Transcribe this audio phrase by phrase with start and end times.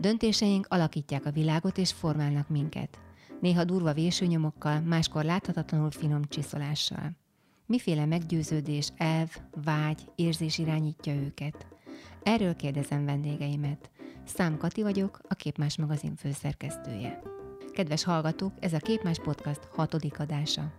[0.00, 2.98] Döntéseink alakítják a világot és formálnak minket.
[3.40, 7.16] Néha durva vésőnyomokkal, máskor láthatatlanul finom csiszolással.
[7.66, 9.28] Miféle meggyőződés, elv,
[9.64, 11.66] vágy, érzés irányítja őket?
[12.22, 13.90] Erről kérdezem vendégeimet.
[14.24, 17.22] Szám Kati vagyok, a Képmás magazin főszerkesztője.
[17.72, 20.72] Kedves hallgatók, ez a Képmás Podcast hatodik adása.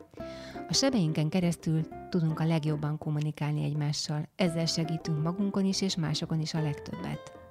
[0.68, 6.54] A sebeinken keresztül tudunk a legjobban kommunikálni egymással, ezzel segítünk magunkon is és másokon is
[6.54, 7.45] a legtöbbet.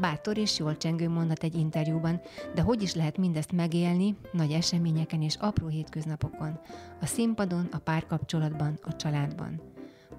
[0.00, 2.20] Bátor és jól csengő mondat egy interjúban,
[2.54, 6.60] de hogy is lehet mindezt megélni nagy eseményeken és apró hétköznapokon,
[7.00, 9.60] a színpadon, a párkapcsolatban, a családban.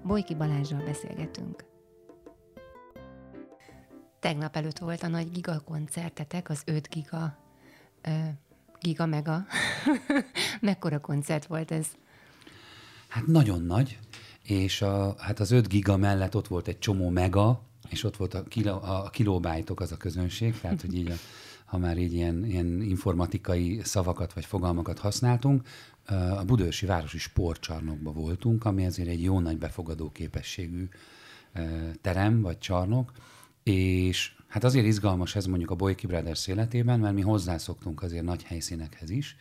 [0.04, 1.64] Bojki Balázsral beszélgetünk.
[4.20, 7.38] Tegnap előtt volt a nagy giga koncertetek, az 5 giga,
[8.02, 8.10] ö,
[8.80, 9.44] giga mega.
[10.60, 11.86] Mekkora koncert volt ez?
[13.08, 13.98] Hát nagyon nagy,
[14.42, 18.34] és a, hát az 5 giga mellett ott volt egy csomó mega, és ott volt
[18.34, 21.14] a, kilo, a kilóbájtok az a közönség, tehát hogy így a,
[21.64, 25.62] ha már így ilyen, ilyen informatikai szavakat vagy fogalmakat használtunk,
[26.36, 30.88] a Budősi Városi Sportcsarnokban voltunk, ami azért egy jó nagy befogadó képességű
[32.00, 33.12] terem vagy csarnok,
[33.62, 38.42] és hát azért izgalmas ez mondjuk a Boyki Brothers életében, mert mi hozzászoktunk azért nagy
[38.42, 39.36] helyszínekhez is,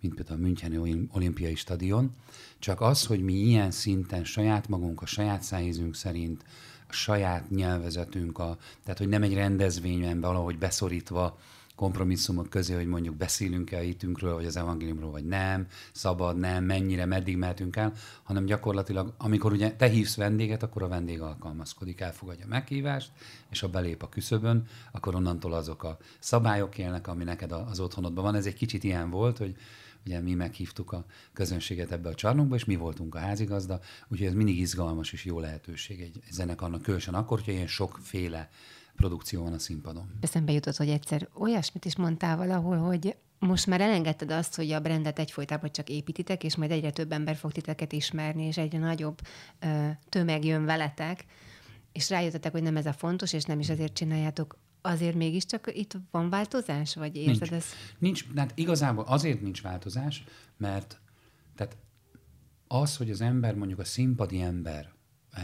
[0.00, 2.14] mint például a Müncheni olimpiai stadion,
[2.58, 6.44] csak az, hogy mi ilyen szinten saját magunk, a saját szájízünk szerint,
[6.88, 11.38] saját nyelvezetünk, a, tehát hogy nem egy rendezvényben valahogy beszorítva
[11.76, 17.04] kompromisszumok közé, hogy mondjuk beszélünk-e a hitünkről, vagy az evangéliumról, vagy nem, szabad, nem, mennyire,
[17.04, 17.92] meddig mehetünk el,
[18.22, 23.10] hanem gyakorlatilag, amikor ugye te hívsz vendéget, akkor a vendég alkalmazkodik, elfogadja a meghívást,
[23.50, 28.24] és ha belép a küszöbön, akkor onnantól azok a szabályok élnek, ami neked az otthonodban
[28.24, 28.34] van.
[28.34, 29.56] Ez egy kicsit ilyen volt, hogy
[30.06, 34.34] ugye mi meghívtuk a közönséget ebbe a csarnokba, és mi voltunk a házigazda, úgyhogy ez
[34.34, 38.48] mindig izgalmas és jó lehetőség egy, zenekarnak, különösen akkor, hogyha ilyen sokféle
[38.96, 40.18] produkció van a színpadon.
[40.20, 44.80] Eszembe jutott, hogy egyszer olyasmit is mondtál valahol, hogy most már elengedted azt, hogy a
[44.80, 49.20] brendet egyfolytában csak építitek, és majd egyre több ember fog titeket ismerni, és egyre nagyobb
[49.60, 51.24] ö, tömeg jön veletek,
[51.92, 55.96] és rájöttetek, hogy nem ez a fontos, és nem is ezért csináljátok azért mégiscsak itt
[56.10, 57.52] van változás, vagy érzed nincs.
[57.52, 57.74] ezt?
[57.98, 60.24] Nincs, hát igazából azért nincs változás,
[60.56, 61.00] mert
[61.54, 61.76] tehát
[62.66, 64.92] az, hogy az ember, mondjuk a színpadi ember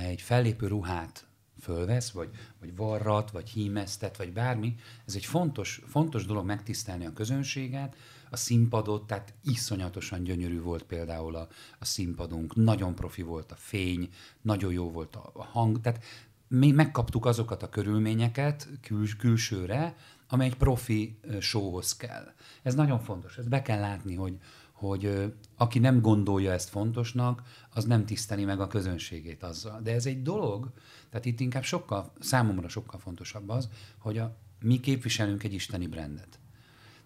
[0.00, 1.26] egy fellépő ruhát
[1.60, 4.75] fölvesz, vagy, vagy varrat, vagy hímeztet, vagy bármi,
[5.06, 7.97] ez egy fontos, fontos dolog megtisztelni a közönséget,
[8.31, 11.48] a színpadot, tehát iszonyatosan gyönyörű volt például a,
[11.78, 14.08] a színpadunk, nagyon profi volt a fény,
[14.41, 16.04] nagyon jó volt a, a hang, tehát
[16.52, 19.96] mi megkaptuk azokat a körülményeket kül, külsőre,
[20.28, 22.32] amely egy profi showhoz kell.
[22.62, 24.38] Ez nagyon fontos, ezt be kell látni, hogy,
[24.72, 29.80] hogy aki nem gondolja ezt fontosnak, az nem tiszteli meg a közönségét azzal.
[29.80, 30.72] De ez egy dolog,
[31.10, 36.38] tehát itt inkább sokkal, számomra sokkal fontosabb az, hogy a, mi képviselünk egy isteni brendet.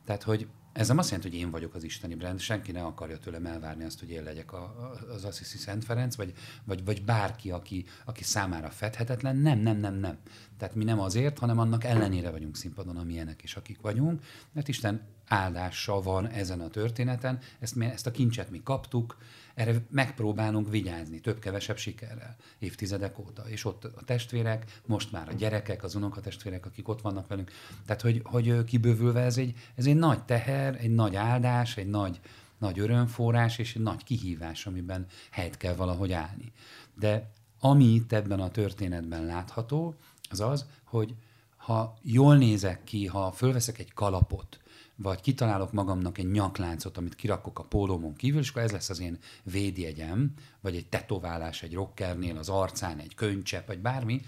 [0.04, 3.18] Tehát, hogy ez nem azt jelenti, hogy én vagyok az isteni brand, senki ne akarja
[3.18, 6.32] tőlem elvárni azt, hogy én legyek a, az Assisi Szent Ferenc, vagy,
[6.64, 9.36] vagy, vagy bárki, aki, aki számára fedhetetlen.
[9.36, 10.18] Nem, nem, nem, nem.
[10.58, 14.22] Tehát mi nem azért, hanem annak ellenére vagyunk színpadon, amilyenek is, akik vagyunk,
[14.52, 19.16] mert Isten áldása van ezen a történeten, ezt, mi, ezt a kincset mi kaptuk,
[19.54, 23.42] erre megpróbálunk vigyázni, több-kevesebb sikerrel, évtizedek óta.
[23.42, 27.50] És ott a testvérek, most már a gyerekek, az unokatestvérek, akik ott vannak velünk.
[27.86, 32.20] Tehát, hogy, hogy kibővülve ez egy, ez egy nagy teher, egy nagy áldás, egy nagy,
[32.58, 36.52] nagy örömforrás és egy nagy kihívás, amiben helyt kell valahogy állni.
[36.94, 37.30] De
[37.60, 39.94] ami itt ebben a történetben látható,
[40.30, 41.14] az az, hogy
[41.56, 44.60] ha jól nézek ki, ha fölveszek egy kalapot,
[44.96, 49.00] vagy kitalálok magamnak egy nyakláncot, amit kirakok a pólómon kívül, és akkor ez lesz az
[49.00, 54.22] én védjegyem, vagy egy tetoválás egy rockernél az arcán, egy könycsepp, vagy bármi,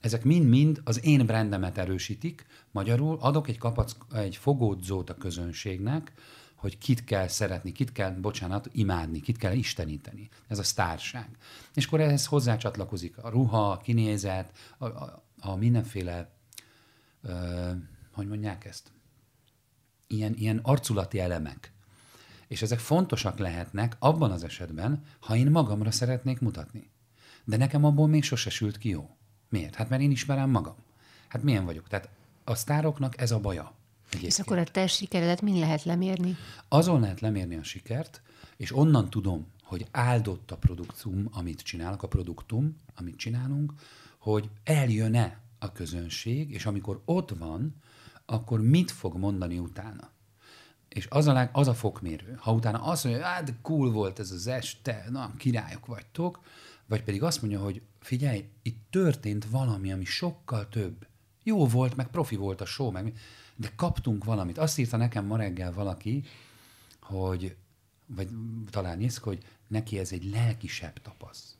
[0.00, 2.46] ezek mind-mind az én brendemet erősítik.
[2.70, 6.12] Magyarul adok egy, kapac, egy fogódzót a közönségnek,
[6.54, 10.28] hogy kit kell szeretni, kit kell, bocsánat, imádni, kit kell isteníteni.
[10.48, 11.28] Ez a sztárság.
[11.74, 16.30] És akkor ehhez hozzácsatlakozik a ruha, a kinézet, a, a, a mindenféle,
[17.22, 17.70] ö,
[18.12, 18.92] hogy mondják ezt?
[20.14, 21.72] ilyen, ilyen arculati elemek.
[22.48, 26.90] És ezek fontosak lehetnek abban az esetben, ha én magamra szeretnék mutatni.
[27.44, 29.16] De nekem abból még sose sült ki jó.
[29.48, 29.74] Miért?
[29.74, 30.74] Hát mert én ismerem magam.
[31.28, 31.88] Hát milyen vagyok?
[31.88, 32.08] Tehát
[32.44, 33.72] a sztároknak ez a baja.
[34.06, 34.32] Egyébként.
[34.32, 36.36] És akkor a te sikeredet min lehet lemérni?
[36.68, 38.22] Azon lehet lemérni a sikert,
[38.56, 43.72] és onnan tudom, hogy áldott a produktum, amit csinálok, a produktum, amit csinálunk,
[44.24, 47.74] hogy eljön-e a közönség, és amikor ott van,
[48.26, 50.10] akkor mit fog mondani utána?
[50.88, 52.36] És az a, az a fokmérő.
[52.40, 56.40] Ha utána azt mondja, hát cool volt ez az este, na, királyok vagytok,
[56.86, 61.06] vagy pedig azt mondja, hogy figyelj, itt történt valami, ami sokkal több,
[61.42, 63.18] Jó volt, meg profi volt a show, meg,
[63.56, 64.58] de kaptunk valamit.
[64.58, 66.24] Azt írta nekem ma reggel valaki,
[67.00, 67.56] hogy,
[68.06, 68.28] vagy
[68.70, 71.56] talán Iszk, hogy neki ez egy lelkisebb tapasz.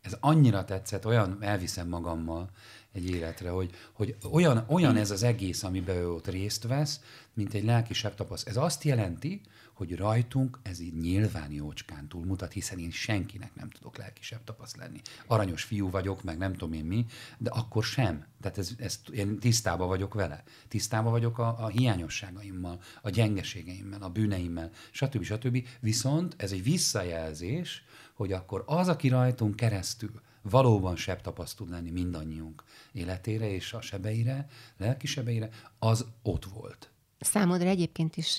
[0.00, 2.50] Ez annyira tetszett, olyan elviszem magammal
[2.92, 7.00] egy életre, hogy, hogy olyan, olyan ez az egész, amiben ő ott részt vesz,
[7.34, 8.46] mint egy lelkisebb tapasz.
[8.46, 9.40] Ez azt jelenti,
[9.72, 15.00] hogy rajtunk ez így nyilván jócskán túlmutat, hiszen én senkinek nem tudok lelkisebb tapasz lenni.
[15.26, 17.06] Aranyos fiú vagyok, meg nem tudom én mi,
[17.38, 18.26] de akkor sem.
[18.40, 20.42] Tehát ez, ez, én tisztában vagyok vele.
[20.68, 25.22] Tisztában vagyok a, a hiányosságaimmal, a gyengeségeimmel, a bűneimmel, stb.
[25.22, 25.66] stb.
[25.80, 27.84] Viszont ez egy visszajelzés,
[28.20, 33.80] hogy akkor az, aki rajtunk keresztül valóban sebb tapaszt tud lenni mindannyiunk életére és a
[33.80, 34.46] sebeire,
[34.76, 36.90] lelki sebeire, az ott volt.
[37.18, 38.38] Számodra egyébként is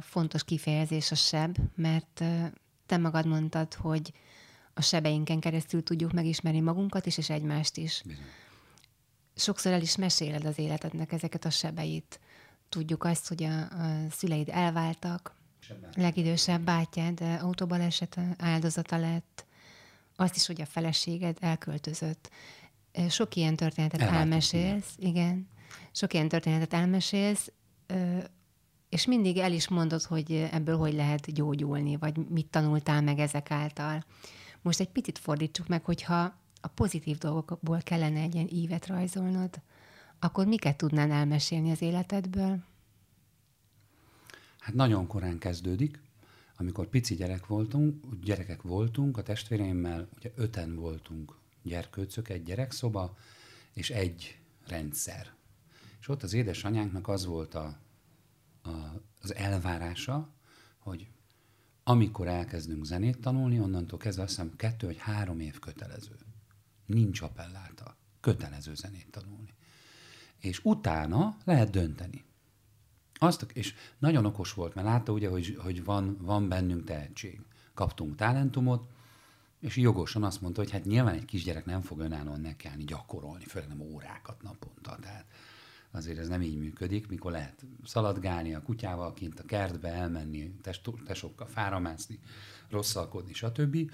[0.00, 2.24] fontos kifejezés a seb, mert
[2.86, 4.12] te magad mondtad, hogy
[4.74, 8.02] a sebeinken keresztül tudjuk megismerni magunkat is, és egymást is.
[8.06, 8.24] Bizony.
[9.34, 12.20] Sokszor el is meséled az életednek ezeket a sebeit.
[12.68, 15.34] Tudjuk azt, hogy a, a szüleid elváltak.
[15.94, 19.46] Legidősebb bátyád autóbaleset áldozata lett,
[20.16, 22.30] azt is, hogy a feleséged elköltözött.
[23.08, 25.10] Sok ilyen történetet Elváltunk, elmesélsz, igen.
[25.10, 25.48] igen.
[25.92, 27.52] Sok ilyen történetet elmesélsz,
[28.88, 33.50] és mindig el is mondod, hogy ebből hogy lehet gyógyulni, vagy mit tanultál meg ezek
[33.50, 34.04] által.
[34.62, 39.60] Most egy picit fordítsuk meg, hogyha a pozitív dolgokból kellene egy ilyen ívet rajzolnod,
[40.18, 42.58] akkor miket tudnál elmesélni az életedből?
[44.62, 46.00] Hát nagyon korán kezdődik.
[46.56, 53.16] Amikor pici gyerek voltunk, gyerekek voltunk, a testvéreimmel, ugye öten voltunk gyerkőcök, egy gyerekszoba,
[53.72, 55.32] és egy rendszer.
[56.00, 57.78] És ott az édesanyánknak az volt a,
[58.62, 58.70] a,
[59.20, 60.28] az elvárása,
[60.78, 61.08] hogy
[61.84, 66.16] amikor elkezdünk zenét tanulni, onnantól kezdve azt hiszem kettő vagy három év kötelező.
[66.86, 67.96] Nincs appelláta.
[68.20, 69.54] Kötelező zenét tanulni.
[70.38, 72.24] És utána lehet dönteni.
[73.22, 77.40] Azt, és nagyon okos volt, mert látta ugye, hogy, hogy van, van bennünk tehetség.
[77.74, 78.88] Kaptunk talentumot,
[79.60, 83.68] és jogosan azt mondta, hogy hát nyilván egy kisgyerek nem fog önállóan nekelni, gyakorolni, főleg
[83.68, 84.98] nem órákat naponta.
[85.00, 85.24] Tehát
[85.90, 90.54] azért ez nem így működik, mikor lehet szaladgálni a kutyával kint a kertbe, elmenni,
[91.04, 92.18] tesokkal fáramászni,
[92.70, 93.90] rosszalkodni, stb.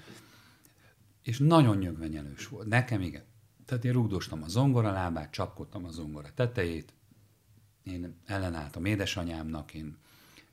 [1.23, 2.67] És nagyon nyögvenyelős volt.
[2.67, 3.23] Nekem igen.
[3.65, 6.93] Tehát én rúgdostam a zongora lábát, csapkodtam a zongora tetejét,
[7.89, 9.97] én ellenálltam édesanyámnak, én,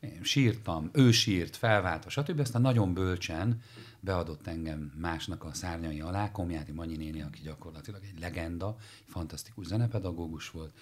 [0.00, 2.40] én sírtam, ő sírt, felváltva, stb.
[2.40, 3.62] Aztán nagyon bölcsen
[4.00, 10.50] beadott engem másnak a szárnyai alá, Komjáti Manyi néni, aki gyakorlatilag egy legenda, fantasztikus zenepedagógus
[10.50, 10.72] volt,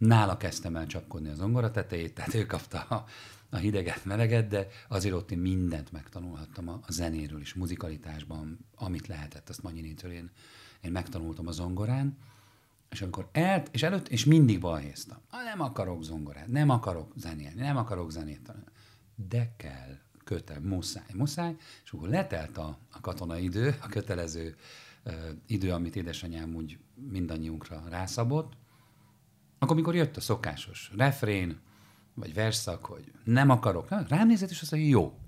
[0.00, 3.04] Nála kezdtem el csapkodni az zongora tetejét, tehát ő kapta a,
[3.50, 9.06] a hideget, meleget, de azért ott én mindent megtanulhattam a, a zenéről is, muzikalitásban, amit
[9.06, 10.30] lehetett, azt Manyinétől én,
[10.80, 12.16] én megtanultam a zongorán,
[12.90, 15.18] és amikor el, és előtt, és mindig balhéztam.
[15.30, 18.68] Ah, nem akarok zongorát, nem akarok zenélni, nem akarok zenét tanulni.
[19.28, 24.56] De kell, kötel, muszáj, muszáj, és akkor letelt a, a katonaidő, a kötelező
[25.04, 25.14] uh,
[25.46, 28.52] idő, amit édesanyám úgy mindannyiunkra rászabott,
[29.58, 31.60] akkor, amikor jött a szokásos refrén,
[32.14, 35.18] vagy verszak, hogy nem akarok, rám nézett, és azt mondja, jó.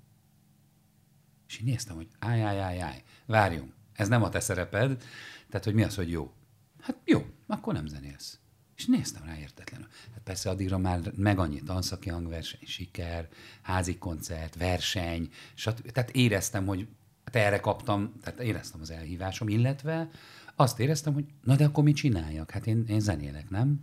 [1.49, 5.03] És én néztem, hogy áj, áj, áj, áj, várjunk, ez nem a te szereped,
[5.49, 6.33] tehát, hogy mi az, hogy jó.
[6.81, 8.39] Hát jó, akkor nem zenélsz.
[8.77, 9.87] És néztem rá értetlenül.
[10.13, 13.29] Hát persze addigra már meg annyi tanszaki hangverseny, siker,
[13.63, 15.91] házi koncert, verseny, stb.
[15.91, 16.89] Tehát éreztem, hogy
[17.25, 20.11] hát erre kaptam, tehát éreztem az elhívásom, illetve
[20.55, 22.51] azt éreztem, hogy na de akkor mit csináljak?
[22.51, 23.81] Hát én, én zenélek, nem?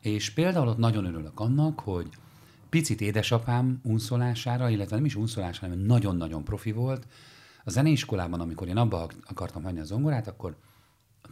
[0.00, 2.08] És például ott nagyon örülök annak, hogy
[2.68, 7.06] picit édesapám unszolására, illetve nem is unszolására, hanem nagyon-nagyon profi volt.
[7.64, 10.56] A zeneiskolában, amikor én abba akartam hagyni a zongorát, akkor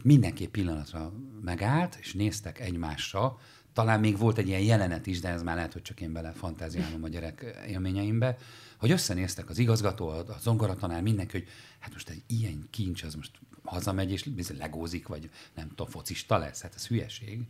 [0.03, 3.39] mindenki pillanatra megállt, és néztek egymásra.
[3.73, 6.31] Talán még volt egy ilyen jelenet is, de ez már lehet, hogy csak én bele
[6.31, 8.37] fantáziálom a gyerek élményeimbe,
[8.77, 11.47] hogy összenéztek az igazgató, a zongoratanár, mindenki, hogy
[11.79, 16.61] hát most egy ilyen kincs, az most hazamegy, és legózik, vagy nem tudom, focista lesz,
[16.61, 17.47] hát ez hülyeség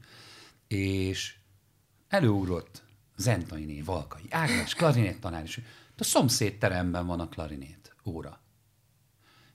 [0.67, 1.35] és
[2.07, 2.83] előugrott
[3.15, 5.61] Zentainé, Valkai, Ágnes, klarinét tanár, és
[5.97, 8.41] a szomszéd teremben van a klarinét óra.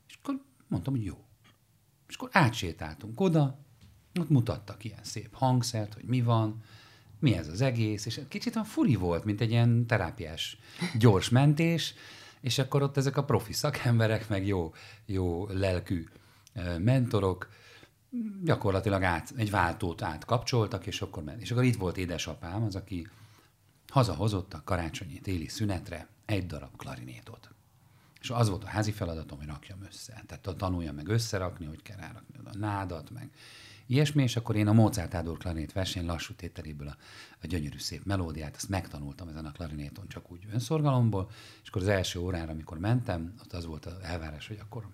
[0.09, 1.25] És akkor mondtam, hogy jó.
[2.13, 3.59] És akkor átsétáltunk oda,
[4.21, 6.63] ott mutattak ilyen szép hangszert, hogy mi van,
[7.19, 10.59] mi ez az egész, és kicsit olyan furi volt, mint egy ilyen terápiás
[10.99, 11.95] gyors mentés,
[12.41, 14.73] és akkor ott ezek a profi szakemberek, meg jó,
[15.07, 16.05] jó lelkű
[16.79, 17.49] mentorok
[18.45, 21.43] gyakorlatilag át, egy váltót átkapcsoltak, és akkor ment.
[21.43, 23.09] És akkor itt volt édesapám, az, aki
[23.89, 27.51] hazahozott a karácsonyi téli szünetre egy darab klarinétot.
[28.23, 30.23] És az volt a házi feladatom, hogy rakjam össze.
[30.27, 33.31] Tehát tanuljam meg összerakni, hogy kell rárakni a nádat, meg
[33.87, 36.97] ilyesmi, és akkor én a Mozart Ádor klarinét verseny lassú tételéből a,
[37.43, 41.31] a gyönyörű szép melódiát, azt megtanultam ezen a klarinéton csak úgy önszorgalomból,
[41.63, 44.87] és akkor az első órára, amikor mentem, ott az volt az elvárás, hogy akkor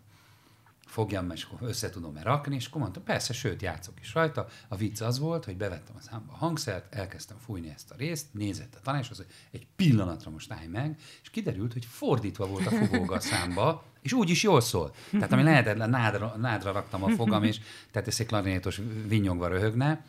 [0.88, 4.46] fogjam, és akkor össze tudom-e rakni, és akkor mondtam, persze, sőt, játszok is rajta.
[4.68, 8.26] A vicc az volt, hogy bevettem a számba a hangszert, elkezdtem fújni ezt a részt,
[8.32, 12.66] nézett a tanás, az, hogy egy pillanatra most állj meg, és kiderült, hogy fordítva volt
[12.66, 14.94] a fugóga a számba, és úgy is jól szól.
[15.10, 20.04] Tehát ami lehetetlen, nádra, nádra raktam a fogam, és tehát ez egy klarinétos vinyogva röhögne,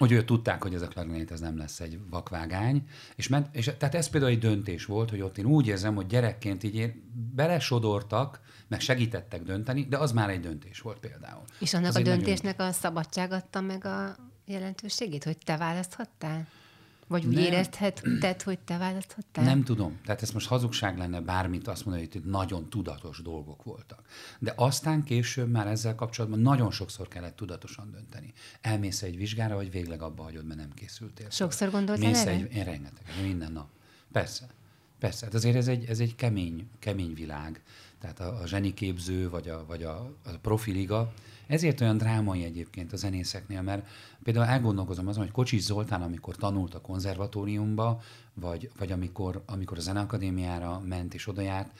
[0.00, 2.84] hogy ők tudták, hogy ez a klarinét ez nem lesz egy vakvágány,
[3.16, 6.06] és, ment, és tehát ez például egy döntés volt, hogy ott én úgy érzem, hogy
[6.06, 11.42] gyerekként így én belesodortak, meg segítettek dönteni, de az már egy döntés volt például.
[11.58, 12.72] És annak az a döntésnek nagyon...
[12.72, 16.46] a szabadság adta meg a jelentőségét, hogy te választhattál?
[17.10, 17.44] Vagy úgy nem.
[17.44, 19.44] érezheted, hogy te választhattál?
[19.44, 20.00] Nem tudom.
[20.04, 24.02] Tehát ez most hazugság lenne bármit azt mondani, hogy itt nagyon tudatos dolgok voltak.
[24.38, 28.32] De aztán később már ezzel kapcsolatban nagyon sokszor kellett tudatosan dönteni.
[28.60, 31.30] Elmész egy vizsgára, vagy végleg abba hagyod, mert nem készültél.
[31.30, 32.30] Sokszor gondoltál Mész erre?
[32.30, 33.68] Egy, én rengeteg, minden nap.
[34.12, 34.46] Persze.
[34.98, 37.62] Persze, hát azért ez egy, ez egy kemény, kemény világ.
[38.00, 41.12] Tehát a, a zseniképző, vagy a, vagy a, a profiliga,
[41.50, 43.86] ezért olyan drámai egyébként a zenészeknél, mert
[44.22, 48.02] például elgondolkozom azon, hogy Kocsis Zoltán, amikor tanult a konzervatóriumba,
[48.34, 51.78] vagy, vagy amikor, amikor a Zeneakadémiára ment és oda járt,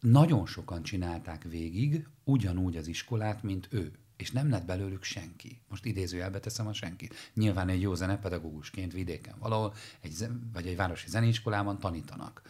[0.00, 5.60] nagyon sokan csinálták végig ugyanúgy az iskolát, mint ő és nem lett belőlük senki.
[5.68, 7.10] Most idézőjelbe teszem a senki.
[7.34, 12.42] Nyilván egy jó zenepedagógusként vidéken valahol, egy, vagy egy városi zeneiskolában tanítanak.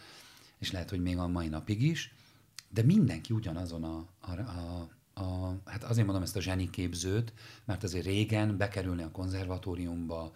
[0.57, 2.13] És lehet, hogy még a mai napig is,
[2.69, 7.33] de mindenki ugyanazon a, a, a, a, hát azért mondom ezt a zseniképzőt,
[7.65, 10.31] mert azért régen bekerülni a konzervatóriumba,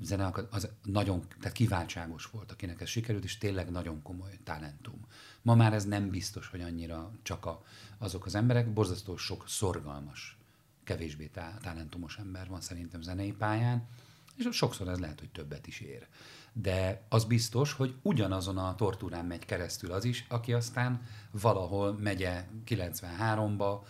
[0.00, 5.06] zene, az nagyon, tehát kiváltságos volt, akinek ez sikerült, és tényleg nagyon komoly talentum.
[5.42, 7.62] Ma már ez nem biztos, hogy annyira csak a,
[7.98, 10.36] azok az emberek, borzasztó sok szorgalmas,
[10.84, 11.30] kevésbé
[11.62, 13.88] talentumos ember van szerintem zenei pályán,
[14.36, 16.06] és sokszor ez lehet, hogy többet is ér.
[16.52, 22.46] De az biztos, hogy ugyanazon a tortúrán megy keresztül az is, aki aztán valahol megye
[22.66, 23.80] 93-ba,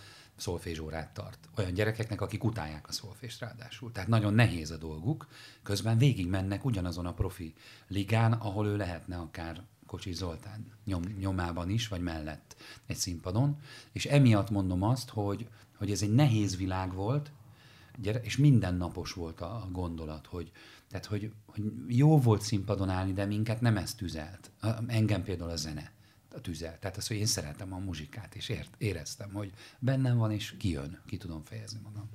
[0.43, 1.49] szolfésórát tart.
[1.57, 3.93] Olyan gyerekeknek, akik utálják a szolfést ráadásul.
[3.93, 5.29] Tehát nagyon nehéz a dolguk,
[5.63, 7.55] közben végig mennek ugyanazon a profi
[7.89, 12.57] ligán, ahol ő lehetne akár Kocsi Zoltán nyom, nyomában is, vagy mellett
[12.87, 13.59] egy színpadon.
[13.93, 17.33] És emiatt mondom azt, hogy, hogy ez egy nehéz világ volt,
[18.23, 20.51] és mindennapos volt a gondolat, hogy,
[20.89, 24.51] tehát, hogy, hogy jó volt színpadon állni, de minket nem ezt tüzelt.
[24.87, 25.93] Engem például a zene
[26.35, 26.79] a tüzel.
[26.79, 31.03] Tehát az, hogy én szeretem a muzsikát, és ért, éreztem, hogy bennem van, és kijön,
[31.07, 32.11] ki tudom fejezni magam.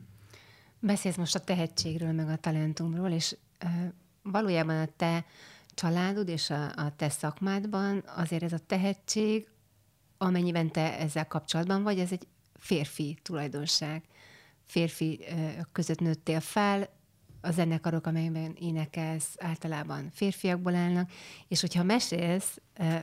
[0.80, 3.72] Beszélsz most a tehetségről, meg a talentumról, és uh,
[4.22, 5.26] valójában a te
[5.74, 9.50] családod és a, a te szakmádban azért ez a tehetség,
[10.18, 14.04] amennyiben te ezzel kapcsolatban vagy, ez egy férfi tulajdonság.
[14.66, 16.97] Férfi uh, között nőttél fel,
[17.41, 21.12] a zenekarok, amelyben énekelsz, általában férfiakból állnak,
[21.48, 22.62] és hogyha mesélsz,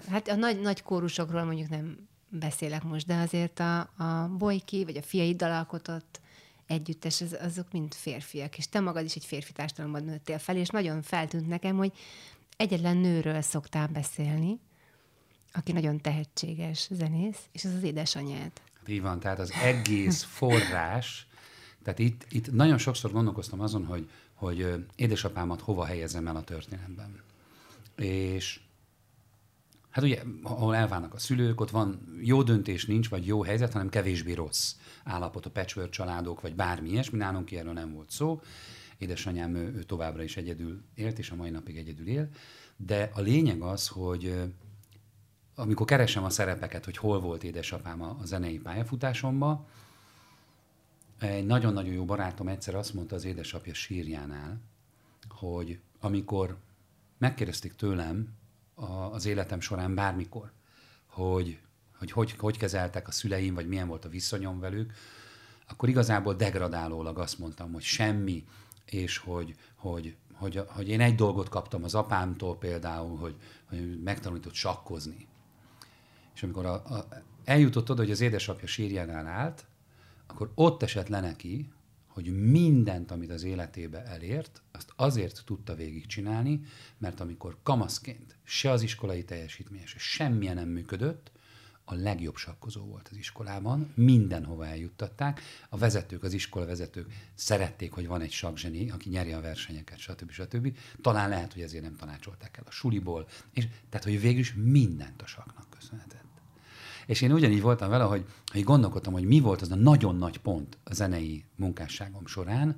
[0.08, 4.96] hát a nagy, nagy kórusokról mondjuk nem beszélek most, de azért a, a Boyki, vagy
[4.96, 6.20] a fiaiddal alkotott
[6.66, 10.68] együttes, az, azok mind férfiak, és te magad is egy férfi társadalomban nőttél fel, és
[10.68, 11.92] nagyon feltűnt nekem, hogy
[12.56, 14.60] egyetlen nőről szoktál beszélni,
[15.52, 18.52] aki nagyon tehetséges zenész, és ez az édesanyád.
[18.74, 21.26] Hát így van, tehát az egész forrás,
[21.82, 24.10] tehát itt, itt nagyon sokszor gondolkoztam azon, hogy
[24.44, 27.22] hogy édesapámat hova helyezem el a történetben.
[27.96, 28.60] És
[29.90, 33.88] hát ugye, ahol elválnak a szülők, ott van jó döntés nincs, vagy jó helyzet, hanem
[33.88, 34.74] kevésbé rossz
[35.04, 37.18] állapot a patchwork családok, vagy bármi ilyesmi.
[37.18, 38.40] Nálunk erről nem volt szó.
[38.98, 42.28] Édesanyám ő, ő továbbra is egyedül élt, és a mai napig egyedül él.
[42.76, 44.34] De a lényeg az, hogy
[45.54, 49.66] amikor keresem a szerepeket, hogy hol volt édesapám a, a zenei pályafutásomban,
[51.18, 54.60] egy nagyon-nagyon jó barátom egyszer azt mondta az édesapja sírjánál,
[55.28, 56.56] hogy amikor
[57.18, 58.28] megkérdezték tőlem
[58.74, 60.52] a, az életem során bármikor,
[61.06, 61.58] hogy
[61.98, 64.92] hogy, hogy hogy kezeltek a szüleim, vagy milyen volt a viszonyom velük,
[65.68, 68.44] akkor igazából degradálólag azt mondtam, hogy semmi,
[68.84, 73.36] és hogy, hogy, hogy, hogy én egy dolgot kaptam az apámtól például, hogy,
[73.68, 75.26] hogy megtanított sakkozni.
[76.34, 77.08] És amikor a, a,
[77.44, 79.66] eljutott oda, hogy az édesapja sírjánál állt,
[80.34, 81.72] akkor ott esett le neki,
[82.06, 86.60] hogy mindent, amit az életébe elért, azt azért tudta végigcsinálni,
[86.98, 91.32] mert amikor kamaszként se az iskolai teljesítménye, se semmilyen nem működött,
[91.84, 95.40] a legjobb sakkozó volt az iskolában, mindenhova eljuttatták.
[95.68, 100.30] A vezetők, az iskola vezetők szerették, hogy van egy sakzseni, aki nyeri a versenyeket, stb.
[100.30, 100.76] stb.
[101.00, 105.22] Talán lehet, hogy ezért nem tanácsolták el a suliból, és tehát, hogy végül is mindent
[105.22, 106.23] a saknak köszönhetett.
[107.06, 110.38] És én ugyanígy voltam vele, hogy, hogy gondolkodtam, hogy mi volt az a nagyon nagy
[110.38, 112.76] pont a zenei munkásságom során,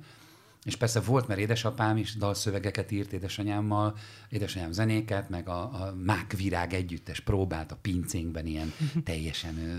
[0.67, 3.97] és persze volt, mert édesapám is dalszövegeket írt édesanyámmal,
[4.29, 9.71] édesanyám zenéket, meg a, a Mákvirág együttes próbált a pincénkben ilyen teljesen ö,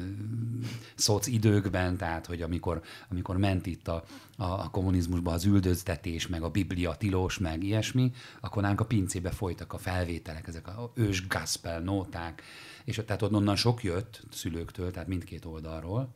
[0.95, 4.05] szoc időkben, tehát hogy amikor, amikor ment itt a,
[4.37, 9.31] a, a kommunizmusban az üldöztetés, meg a biblia tilos, meg ilyesmi, akkor nálunk a pincébe
[9.31, 12.43] folytak a felvételek, ezek a ős gospel nóták,
[12.85, 16.15] és tehát onnan sok jött szülőktől, tehát mindkét oldalról,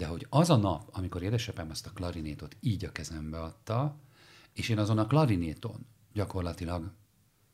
[0.00, 3.96] de hogy az a nap, amikor édesapám azt a klarinétot így a kezembe adta,
[4.52, 6.90] és én azon a klarinéton gyakorlatilag,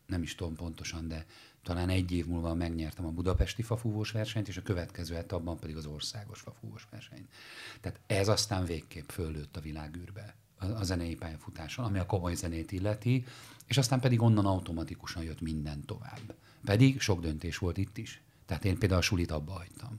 [0.06, 1.26] nem is tudom pontosan, de
[1.62, 5.86] talán egy év múlva megnyertem a budapesti fafúvós versenyt, és a következő etapban pedig az
[5.86, 7.28] országos fafúvós versenyt.
[7.80, 13.24] Tehát ez aztán végképp föllőtt a világűrbe a, zenei pályafutáson, ami a komoly zenét illeti,
[13.66, 16.34] és aztán pedig onnan automatikusan jött minden tovább.
[16.64, 18.22] Pedig sok döntés volt itt is.
[18.44, 19.98] Tehát én például a sulit abba hagytam,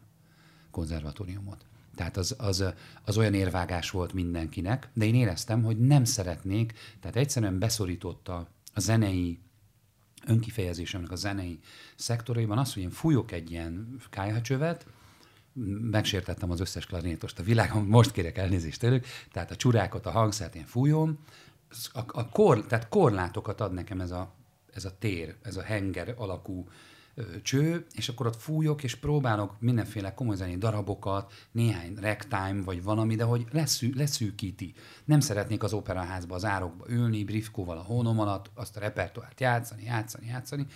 [0.72, 1.66] konzervatóriumot.
[1.98, 2.64] Tehát az, az,
[3.04, 8.80] az olyan érvágás volt mindenkinek, de én éreztem, hogy nem szeretnék, tehát egyszerűen beszorította a
[8.80, 9.40] zenei
[10.26, 11.60] önkifejezésemnek a zenei
[11.96, 14.86] szektoraiban az, hogy én fújok egy ilyen kájhacsövet,
[15.92, 20.56] megsértettem az összes klarinétost a világon, most kérek elnézést tőlük, tehát a csurákot, a hangszert
[20.56, 21.20] én fújom,
[21.94, 24.34] a, a kor, tehát korlátokat ad nekem ez a,
[24.74, 26.68] ez a tér, ez a henger alakú
[27.42, 33.16] cső, és akkor ott fújok, és próbálok mindenféle komoly zenei darabokat, néhány ragtime, vagy valami,
[33.16, 34.74] de hogy leszű, leszűkíti.
[35.06, 39.84] Nem szeretnék az operaházba, az árokba ülni, briefkóval a hónom alatt, azt a repertoárt játszani,
[39.84, 40.68] játszani, játszani.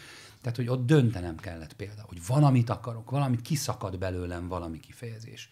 [0.42, 5.50] Tehát, hogy ott döntenem kellett például, hogy valamit akarok, valamit kiszakad belőlem valami kifejezés.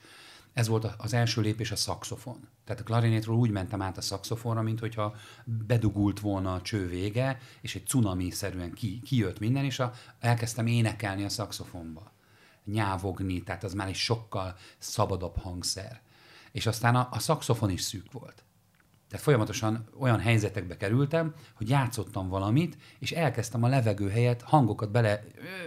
[0.53, 2.47] Ez volt az első lépés a szakszofon.
[2.69, 7.39] Tehát a klarinétról úgy mentem át a szakszofonra, mint hogyha bedugult volna a cső vége,
[7.61, 12.11] és egy cunami-szerűen ki, kijött minden, és a, elkezdtem énekelni a szakszofonba.
[12.65, 16.01] Nyávogni, tehát az már egy sokkal szabadabb hangszer.
[16.51, 18.43] És aztán a, a szakszofon is szűk volt.
[19.09, 25.23] Tehát folyamatosan olyan helyzetekbe kerültem, hogy játszottam valamit, és elkezdtem a levegő helyett hangokat bele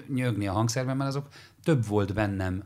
[0.08, 1.28] nyögni a hangszerben, mert azok
[1.62, 2.64] több volt bennem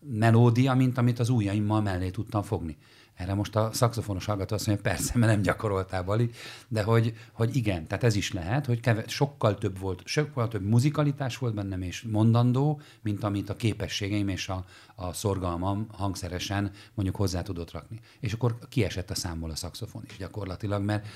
[0.00, 2.76] melódia, mint amit az ujjaimmal mellé tudtam fogni.
[3.18, 6.30] Erre most a szakszofonos hallgató azt mondja, persze, mert nem gyakoroltál Bali,
[6.68, 10.62] de hogy, hogy igen, tehát ez is lehet, hogy keve, sokkal több volt, sokkal több
[10.62, 17.16] muzikalitás volt bennem és mondandó, mint amit a képességeim és a, a szorgalmam hangszeresen mondjuk
[17.16, 18.00] hozzá tudott rakni.
[18.20, 21.06] És akkor kiesett a számból a szakszofon is gyakorlatilag, mert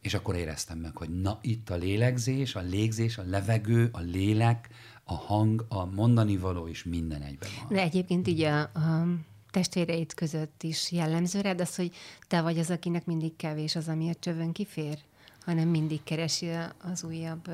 [0.00, 4.68] és akkor éreztem meg, hogy na itt a lélegzés, a légzés, a levegő, a lélek,
[5.04, 7.76] a hang, a mondani való is minden egyben van.
[7.76, 9.06] De egyébként így a, a
[9.56, 11.94] testvéreid között is jellemző rád az, hogy
[12.28, 14.98] te vagy az, akinek mindig kevés az, ami a csövön kifér,
[15.40, 16.48] hanem mindig keresi
[16.92, 17.48] az újabb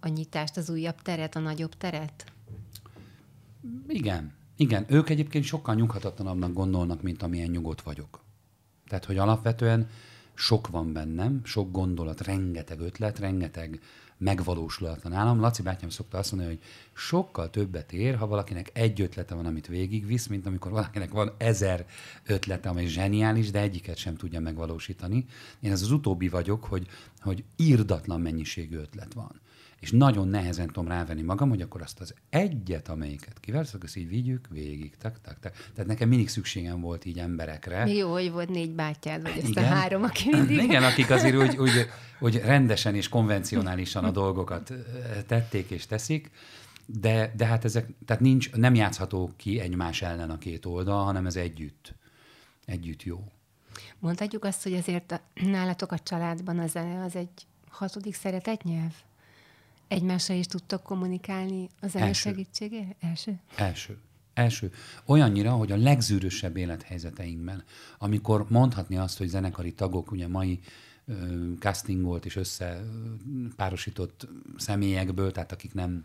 [0.00, 2.32] a nyitást, az újabb teret, a nagyobb teret?
[3.88, 4.34] Igen.
[4.56, 8.24] Igen, ők egyébként sokkal nyughatatlanabbnak gondolnak, mint amilyen nyugodt vagyok.
[8.86, 9.88] Tehát, hogy alapvetően
[10.34, 13.80] sok van bennem, sok gondolat, rengeteg ötlet, rengeteg
[14.18, 15.40] megvalósulatlan állam.
[15.40, 19.66] Laci bátyám szokta azt mondani, hogy sokkal többet ér, ha valakinek egy ötlete van, amit
[19.66, 21.86] végigvisz, mint amikor valakinek van ezer
[22.26, 25.26] ötlete, amely zseniális, de egyiket sem tudja megvalósítani.
[25.60, 26.86] Én ez az utóbbi vagyok, hogy,
[27.20, 29.40] hogy írdatlan mennyiségű ötlet van
[29.80, 34.08] és nagyon nehezen tudom rávenni magam, hogy akkor azt az egyet, amelyiket kiveszek, azt így
[34.08, 34.96] vigyük végig.
[34.96, 35.52] Tak, tak, tak.
[35.74, 37.84] Tehát nekem mindig szükségem volt így emberekre.
[37.84, 40.62] Mi jó, hogy volt négy bátyád, vagy ezt a három, aki mindig...
[40.62, 41.86] Igen, akik azért úgy, úgy,
[42.20, 44.72] úgy rendesen és konvencionálisan a dolgokat
[45.26, 46.30] tették és teszik,
[46.86, 51.26] de, de hát ezek, tehát nincs, nem játszható ki egymás ellen a két oldal, hanem
[51.26, 51.94] ez együtt,
[52.64, 53.24] együtt jó.
[53.98, 58.92] Mondhatjuk azt, hogy azért nálatok a családban az, az egy hatodik szeretetnyelv?
[59.88, 62.96] Egymással is tudtak kommunikálni az zene segítségé?
[63.00, 63.40] Első?
[63.56, 63.98] Első.
[64.34, 64.72] Első.
[65.04, 67.64] Olyannyira, hogy a legzűrösebb élethelyzeteinkben,
[67.98, 70.60] amikor mondhatni azt, hogy zenekari tagok, ugye mai
[71.58, 76.04] castingolt és összepárosított személyekből, tehát akik nem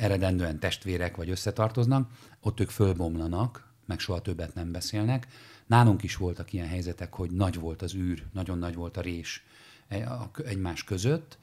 [0.00, 2.10] eredendően testvérek vagy összetartoznak,
[2.40, 5.26] ott ők fölbomlanak, meg soha többet nem beszélnek.
[5.66, 9.44] Nálunk is voltak ilyen helyzetek, hogy nagy volt az űr, nagyon nagy volt a rés
[9.88, 11.38] e, egymás között,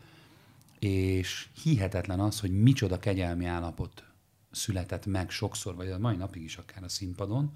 [0.80, 4.04] és hihetetlen az, hogy micsoda kegyelmi állapot
[4.52, 7.56] született meg sokszor, vagy a mai napig is akár a színpadon,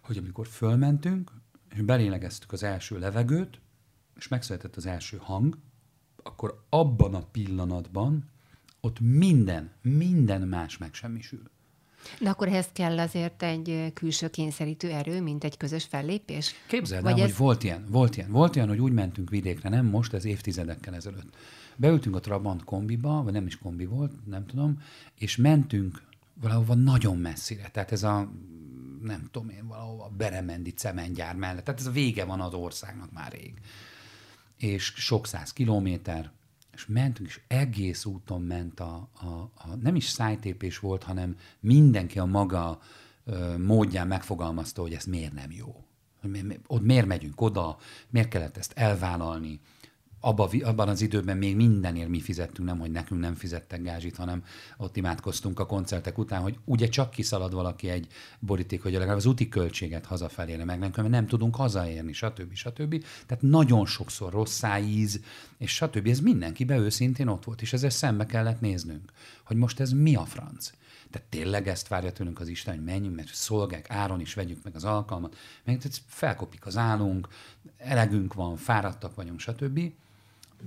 [0.00, 1.30] hogy amikor fölmentünk,
[1.74, 3.60] és belélegeztük az első levegőt,
[4.16, 5.58] és megszületett az első hang,
[6.22, 8.30] akkor abban a pillanatban
[8.80, 11.42] ott minden, minden más megsemmisül.
[12.20, 16.54] De akkor ehhez kell azért egy külső kényszerítő erő, mint egy közös fellépés?
[16.68, 17.20] Képzeld el, ez...
[17.20, 18.30] hogy volt ilyen, volt ilyen.
[18.30, 21.36] Volt ilyen, hogy úgy mentünk vidékre, nem most, ez évtizedekkel ezelőtt
[21.76, 24.82] Beültünk a Trabant kombiba, vagy nem is kombi volt, nem tudom,
[25.14, 26.02] és mentünk
[26.40, 27.68] valahova nagyon messzire.
[27.68, 28.32] Tehát ez a,
[29.02, 31.64] nem tudom én, valahova Beremendi cementgyár mellett.
[31.64, 33.54] Tehát ez a vége van az országnak már rég.
[34.56, 36.30] És sok száz kilométer,
[36.72, 42.18] és mentünk, és egész úton ment a, a, a nem is szájtépés volt, hanem mindenki
[42.18, 42.80] a maga
[43.24, 45.84] ö, módján megfogalmazta, hogy ez miért nem jó.
[46.20, 47.76] Hogy mi, mi, ott miért megyünk oda,
[48.10, 49.60] miért kellett ezt elvállalni,
[50.26, 54.44] abba, abban az időben még mindenért mi fizettünk, nem, hogy nekünk nem fizettek gázsit, hanem
[54.76, 58.06] ott imádkoztunk a koncertek után, hogy ugye csak kiszalad valaki egy
[58.38, 62.54] boríték, hogy legalább az úti költséget hazafelére meg nem, mert nem tudunk hazaérni, stb.
[62.54, 63.04] stb.
[63.26, 65.20] Tehát nagyon sokszor rossz íz,
[65.58, 66.06] és stb.
[66.06, 69.12] Ez mindenkibe őszintén ott volt, és ezzel szembe kellett néznünk,
[69.44, 70.70] hogy most ez mi a franc.
[71.10, 74.74] Tehát tényleg ezt várja tőlünk az Isten, hogy menjünk, mert szolgák, áron is vegyük meg
[74.74, 77.28] az alkalmat, mert felkopik az állunk,
[77.78, 79.80] elegünk van, fáradtak vagyunk, stb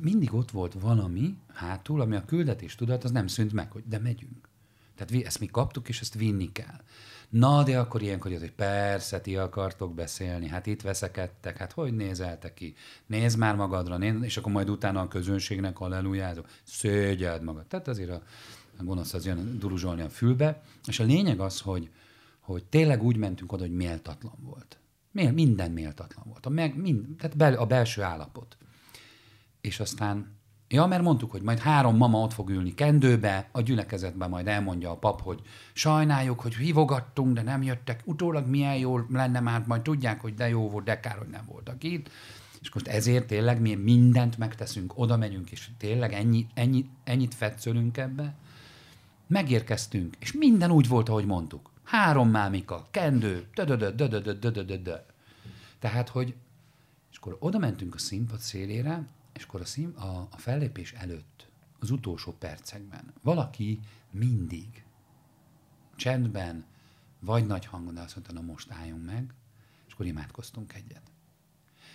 [0.02, 4.00] mindig ott volt valami hátul, ami a küldetés tudat, az nem szűnt meg, hogy de
[4.00, 4.50] megyünk.
[4.96, 6.82] Tehát ezt mi kaptuk, és ezt vinni kell.
[7.30, 11.94] Na, de akkor ilyenkor az, hogy persze, ti akartok beszélni, hát itt veszekedtek, hát hogy
[11.94, 12.76] nézeltek ki?
[13.06, 17.66] Nézd már magadra, nézd, és akkor majd utána a közönségnek hallelujázó, szégyeld magad.
[17.66, 18.22] Tehát azért a,
[18.78, 21.90] a gonosz az jön duruzsolni a fülbe, és a lényeg az, hogy,
[22.40, 24.78] hogy tényleg úgy mentünk oda, hogy méltatlan volt.
[25.12, 26.46] Minden méltatlan volt.
[26.46, 28.58] A, meg, mind, tehát bel, a belső állapot
[29.62, 34.30] és aztán, ja, mert mondtuk, hogy majd három mama ott fog ülni kendőbe, a gyülekezetben
[34.30, 35.42] majd elmondja a pap, hogy
[35.74, 40.50] sajnáljuk, hogy hívogattunk, de nem jöttek, utólag milyen jól lenne már, majd tudják, hogy de
[40.50, 42.10] jó volt, de kár, hogy nem voltak itt.
[42.62, 47.98] És most ezért tényleg mi mindent megteszünk, oda megyünk, és tényleg ennyi, ennyi, ennyit fetszölünk
[47.98, 48.36] ebbe.
[49.28, 51.72] Megérkeztünk, és minden úgy volt, ahogy mondtuk.
[51.84, 53.48] Három mámika, kendő,
[55.80, 56.36] Tehát, hogy
[57.12, 59.04] és akkor oda mentünk a színpad szélére,
[59.40, 61.50] és akkor a, szín, a, a fellépés előtt,
[61.80, 63.80] az utolsó percekben valaki
[64.12, 64.86] mindig
[65.96, 66.66] csendben,
[67.20, 69.34] vagy nagy hangon, de azt mondta, na most álljunk meg,
[69.88, 71.12] és akkor imádkoztunk egyet.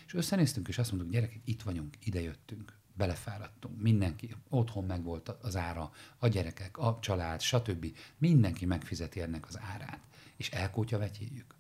[0.07, 5.29] És összenéztünk, és azt mondtuk, gyerekek, itt vagyunk, ide jöttünk, belefáradtunk, mindenki, otthon meg volt
[5.29, 7.97] az ára, a gyerekek, a család, stb.
[8.19, 10.01] Mindenki megfizeti ennek az árát,
[10.37, 11.55] és elkótya vetjéljük.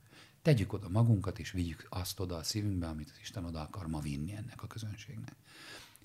[0.44, 4.00] Tegyük oda magunkat, és vigyük azt oda a szívünkbe, amit az Isten oda akar ma
[4.00, 5.34] vinni ennek a közönségnek.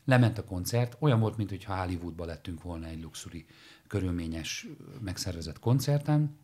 [0.05, 3.45] Lement a koncert, olyan volt, mintha Hollywoodba lettünk volna egy luxuri,
[3.87, 4.67] körülményes,
[4.99, 6.37] megszervezett koncerten,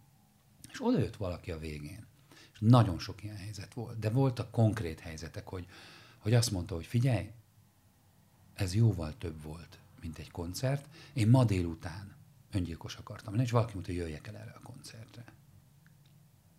[0.71, 2.05] és oda jött valaki a végén.
[2.53, 5.67] És nagyon sok ilyen helyzet volt, de voltak konkrét helyzetek, hogy,
[6.17, 7.31] hogy azt mondta, hogy figyelj,
[8.53, 10.87] ez jóval több volt, mint egy koncert.
[11.13, 12.15] Én ma délután
[12.51, 15.33] öngyilkos akartam lenni, és valaki mondta, hogy jöjjek el erre a koncertre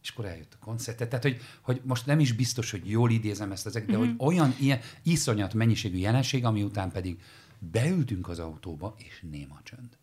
[0.06, 0.96] és akkor eljött a koncert.
[0.96, 4.16] Tehát, hogy, hogy most nem is biztos, hogy jól idézem ezt ezeket, de mm-hmm.
[4.16, 7.22] hogy olyan ilyen iszonyat mennyiségű jelenség, ami után pedig
[7.58, 9.96] beültünk az autóba, és néma csönd.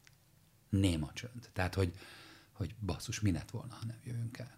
[0.69, 1.49] Néma csönd.
[1.53, 1.91] Tehát, hogy,
[2.51, 4.55] hogy basszus, mi lett volna, ha nem jövünk el.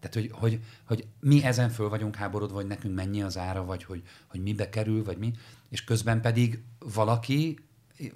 [0.00, 3.84] Tehát, hogy, hogy, hogy mi ezen föl vagyunk háborodva, vagy nekünk mennyi az ára, vagy
[3.84, 5.32] hogy, hogy mibe kerül, vagy mi,
[5.68, 7.58] és közben pedig valaki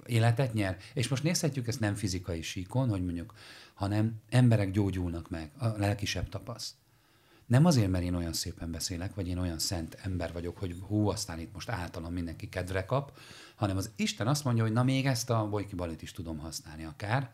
[0.05, 0.77] életet nyer.
[0.93, 3.33] És most nézhetjük ezt nem fizikai síkon, hogy mondjuk
[3.81, 6.73] hanem emberek gyógyulnak meg, a lelkisebb tapaszt.
[7.45, 11.07] Nem azért, mert én olyan szépen beszélek, vagy én olyan szent ember vagyok, hogy hú,
[11.07, 13.17] aztán itt most általam mindenki kedvre kap,
[13.55, 16.83] hanem az Isten azt mondja, hogy na még ezt a bolyki balit is tudom használni
[16.83, 17.31] akár,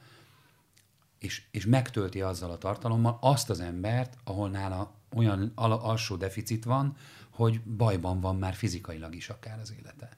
[1.19, 6.63] és, és megtölti azzal a tartalommal azt az embert, ahol nála olyan al- alsó deficit
[6.63, 6.95] van,
[7.29, 10.17] hogy bajban van már fizikailag is akár az élete.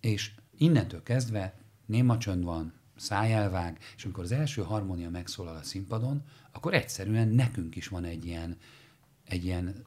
[0.00, 1.54] És innentől kezdve
[1.86, 7.28] néma csönd van, száj elvág, és amikor az első harmónia megszólal a színpadon, akkor egyszerűen
[7.28, 8.56] nekünk is van egy ilyen,
[9.24, 9.84] egy ilyen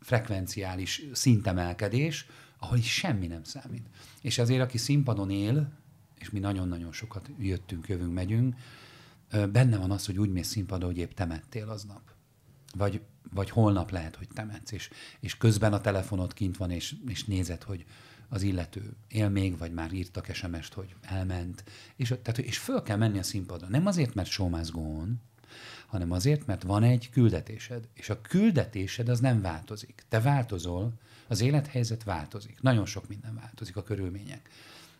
[0.00, 2.26] frekvenciális szintemelkedés,
[2.58, 3.86] ahol is semmi nem számít.
[4.20, 5.72] És azért, aki színpadon él,
[6.18, 8.56] és mi nagyon-nagyon sokat jöttünk, jövünk, megyünk,
[9.52, 12.02] benne van az, hogy úgy mész színpadon, hogy épp temettél aznap.
[12.74, 17.24] Vagy, vagy holnap lehet, hogy temetsz, és, és közben a telefonod kint van, és, és
[17.24, 17.84] nézed, hogy,
[18.32, 21.64] az illető él még, vagy már írtak sms hogy elment,
[21.96, 23.68] és, tehát, és föl kell menni a színpadra.
[23.68, 24.50] Nem azért, mert show
[25.86, 30.02] hanem azért, mert van egy küldetésed, és a küldetésed az nem változik.
[30.08, 30.92] Te változol,
[31.28, 34.50] az élethelyzet változik, nagyon sok minden változik, a körülmények.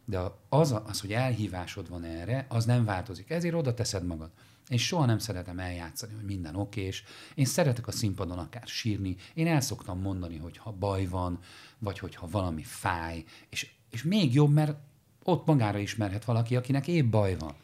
[0.04, 3.30] De az, az, hogy elhívásod van erre, az nem változik.
[3.30, 4.30] Ezért oda teszed magad.
[4.68, 7.04] Én soha nem szeretem eljátszani, hogy minden okés.
[7.34, 9.16] Én szeretek a színpadon akár sírni.
[9.34, 11.38] Én el szoktam mondani, hogy ha baj van,
[11.82, 14.76] vagy hogyha valami fáj, és, és még jobb, mert
[15.24, 17.54] ott magára ismerhet valaki, akinek épp baj van.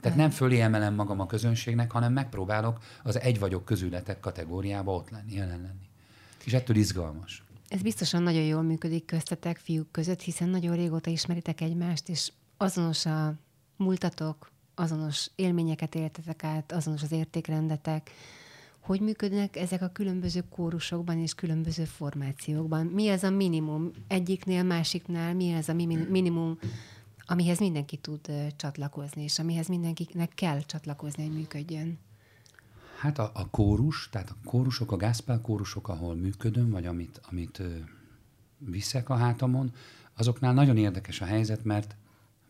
[0.00, 5.10] Tehát nem fölé emelem magam a közönségnek, hanem megpróbálok az egy vagyok közületek kategóriába ott
[5.10, 5.88] lenni, jelen lenni.
[6.44, 7.44] És ettől izgalmas.
[7.68, 13.06] Ez biztosan nagyon jól működik köztetek, fiúk között, hiszen nagyon régóta ismeritek egymást, és azonos
[13.06, 13.34] a
[13.76, 18.10] múltatok, azonos élményeket éltetek át, azonos az értékrendetek.
[18.86, 22.86] Hogy működnek ezek a különböző kórusokban és különböző formációkban?
[22.86, 25.34] Mi az a minimum egyiknél, másiknál?
[25.34, 25.72] Mi az a
[26.08, 26.58] minimum,
[27.26, 31.98] amihez mindenki tud csatlakozni, és amihez mindenkinek kell csatlakozni, hogy működjön?
[33.00, 37.58] Hát a, a kórus, tehát a kórusok, a gászpál kórusok, ahol működöm, vagy amit, amit
[37.58, 37.76] ö,
[38.58, 39.72] viszek a hátamon,
[40.14, 41.96] azoknál nagyon érdekes a helyzet, mert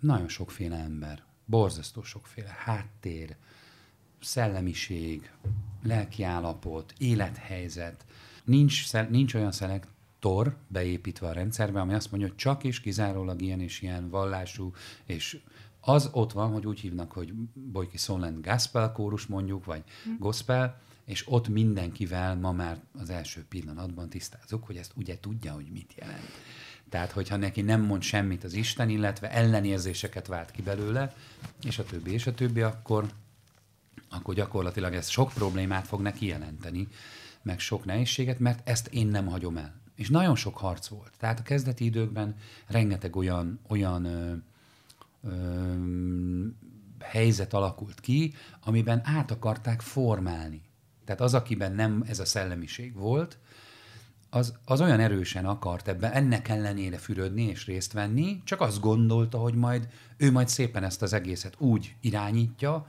[0.00, 3.36] nagyon sokféle ember, borzasztó sokféle háttér,
[4.26, 5.30] szellemiség,
[5.82, 8.04] lelkiállapot, élethelyzet.
[8.44, 13.60] Nincs, nincs olyan szelektor beépítve a rendszerbe, ami azt mondja, hogy csak és kizárólag ilyen
[13.60, 14.72] és ilyen vallású,
[15.04, 15.40] és
[15.80, 20.10] az ott van, hogy úgy hívnak, hogy Bojki Szolent Gospel kórus mondjuk, vagy hm.
[20.18, 25.66] gospel, és ott mindenkivel ma már az első pillanatban tisztázunk, hogy ezt ugye tudja, hogy
[25.72, 26.30] mit jelent.
[26.88, 31.14] Tehát, hogyha neki nem mond semmit az Isten, illetve ellenérzéseket vált ki belőle,
[31.62, 33.08] és a többi, és a többi, akkor,
[34.10, 36.88] akkor gyakorlatilag ez sok problémát fog neki jelenteni,
[37.42, 39.74] meg sok nehézséget, mert ezt én nem hagyom el.
[39.94, 41.12] És nagyon sok harc volt.
[41.18, 44.34] Tehát a kezdeti időkben rengeteg olyan, olyan ö,
[45.22, 45.74] ö,
[47.00, 50.62] helyzet alakult ki, amiben át akarták formálni.
[51.04, 53.38] Tehát az, akiben nem ez a szellemiség volt,
[54.30, 59.38] az, az olyan erősen akart ebben ennek ellenére fürödni és részt venni, csak azt gondolta,
[59.38, 62.86] hogy majd ő majd szépen ezt az egészet úgy irányítja,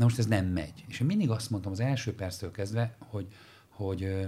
[0.00, 0.84] na most ez nem megy.
[0.86, 3.26] És én mindig azt mondtam az első perctől kezdve, hogy,
[3.68, 4.26] hogy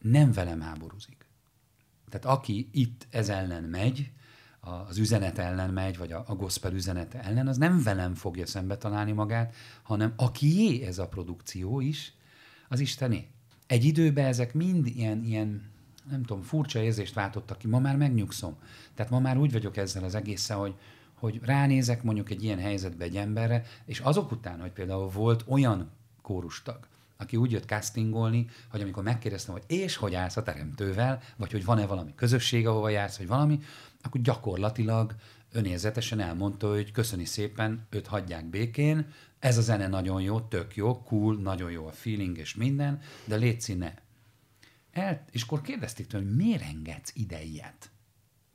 [0.00, 1.26] nem velem háborúzik.
[2.08, 4.10] Tehát aki itt ez ellen megy,
[4.60, 8.76] az üzenet ellen megy, vagy a, a gospel üzenete ellen, az nem velem fogja szembe
[8.76, 12.14] találni magát, hanem akié ez a produkció is,
[12.68, 13.28] az Istené.
[13.66, 15.70] Egy időben ezek mind ilyen, ilyen
[16.10, 17.66] nem tudom, furcsa érzést váltottak ki.
[17.66, 18.56] Ma már megnyugszom.
[18.94, 20.74] Tehát ma már úgy vagyok ezzel az egészen, hogy,
[21.18, 25.90] hogy ránézek mondjuk egy ilyen helyzetbe egy emberre, és azok után, hogy például volt olyan
[26.22, 26.78] kórustag,
[27.16, 31.64] aki úgy jött castingolni, hogy amikor megkérdeztem, hogy és hogy állsz a teremtővel, vagy hogy
[31.64, 33.60] van-e valami közösség, ahova jársz, vagy valami,
[34.02, 35.14] akkor gyakorlatilag
[35.52, 41.02] önérzetesen elmondta, hogy köszöni szépen, őt hagyják békén, ez a zene nagyon jó, tök jó,
[41.02, 43.94] cool, nagyon jó a feeling és minden, de létszi ne.
[44.92, 47.90] El, és akkor kérdezték tőle, hogy miért engedsz ide ilyet?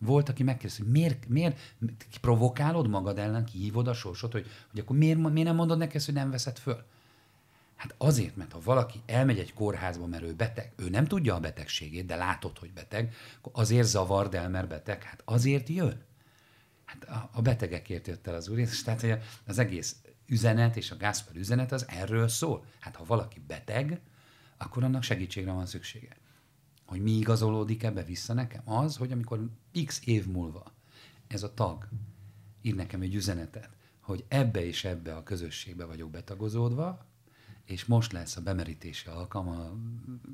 [0.05, 1.59] Volt, aki megkérdezte, hogy miért, miért
[2.21, 6.05] provokálod magad ellen, kihívod a sorsot, hogy, hogy akkor miért, miért nem mondod neki ezt,
[6.05, 6.85] hogy nem veszed föl?
[7.75, 11.39] Hát azért, mert ha valaki elmegy egy kórházba, mert ő beteg, ő nem tudja a
[11.39, 16.01] betegségét, de látod, hogy beteg, akkor azért zavard el, mert beteg, hát azért jön.
[16.85, 20.91] Hát a, a betegekért jött el az úr, és tehát hogy az egész üzenet és
[20.91, 22.65] a Gászper üzenet az erről szól.
[22.79, 23.99] Hát ha valaki beteg,
[24.57, 26.15] akkor annak segítségre van szüksége.
[26.85, 28.61] Hogy mi igazolódik ebbe vissza nekem?
[28.69, 29.49] Az, hogy amikor
[29.85, 30.73] x év múlva
[31.27, 31.89] ez a tag
[32.61, 33.69] ír nekem egy üzenetet,
[33.99, 37.05] hogy ebbe és ebbe a közösségbe vagyok betagozódva,
[37.65, 39.77] és most lesz a bemerítési alkalma a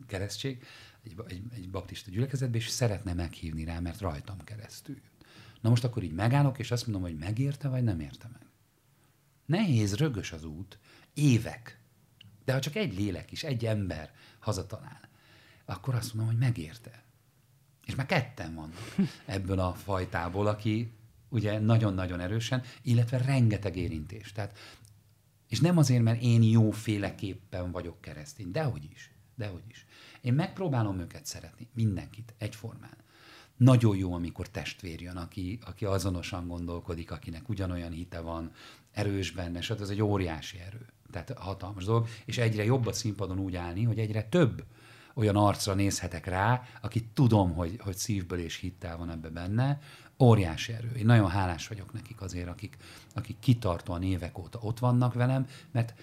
[0.08, 0.64] keresztség
[1.04, 5.02] egy, egy, egy baptista gyülekezetbe, és szeretne meghívni rá, mert rajtam keresztül.
[5.62, 8.46] Na most akkor így megállok, és azt mondom, hogy megérte, vagy nem érte meg.
[9.46, 10.80] Nehéz, rögös az út,
[11.14, 11.82] évek.
[12.46, 15.09] De ha csak egy lélek is, egy ember hazatalál,
[15.70, 17.04] akkor azt mondom, hogy megérte.
[17.86, 20.92] És már ketten vannak ebből a fajtából, aki
[21.30, 24.32] ugye nagyon-nagyon erősen, illetve rengeteg érintés.
[24.32, 24.58] Tehát,
[25.48, 29.86] és nem azért, mert én jóféleképpen vagyok keresztény, dehogy is, dehogy is.
[30.22, 32.98] Én megpróbálom őket szeretni, mindenkit, egyformán.
[33.58, 38.52] Nagyon jó, amikor testvér jön, aki, aki azonosan gondolkodik, akinek ugyanolyan hite van,
[38.92, 40.86] erős benne, és ez egy óriási erő.
[41.12, 44.66] Tehát hatalmas dolog, és egyre jobb a színpadon úgy állni, hogy egyre több
[45.20, 49.80] olyan arcra nézhetek rá, akit tudom, hogy, hogy szívből és hittel van ebbe benne,
[50.20, 50.92] óriási erő.
[50.98, 52.78] Én nagyon hálás vagyok nekik azért, akik,
[53.14, 55.94] akik kitartóan évek óta ott vannak velem, mert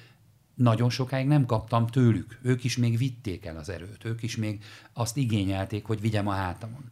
[0.55, 2.39] nagyon sokáig nem kaptam tőlük.
[2.43, 6.33] Ők is még vitték el az erőt, ők is még azt igényelték, hogy vigyem a
[6.33, 6.91] hátamon.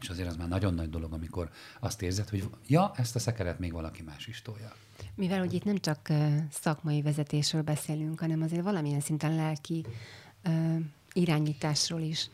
[0.00, 3.58] És azért az már nagyon nagy dolog, amikor azt érzed, hogy ja, ezt a szekeret
[3.58, 4.72] még valaki más is tolja.
[5.14, 6.12] Mivel hogy itt nem csak
[6.50, 9.86] szakmai vezetésről beszélünk, hanem azért valamilyen szinten lelki
[11.14, 12.30] irányításról is.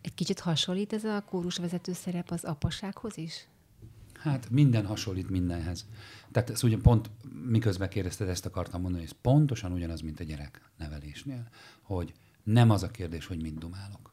[0.00, 3.46] Egy kicsit hasonlít ez a kórusvezető szerep az apasághoz is?
[4.14, 5.86] Hát minden hasonlít mindenhez.
[6.32, 7.10] Tehát ez ugye pont,
[7.46, 11.48] miközben kérdezted, ezt akartam mondani, hogy ez pontosan ugyanaz, mint a gyerek nevelésnél,
[11.82, 14.12] hogy nem az a kérdés, hogy mit dumálok.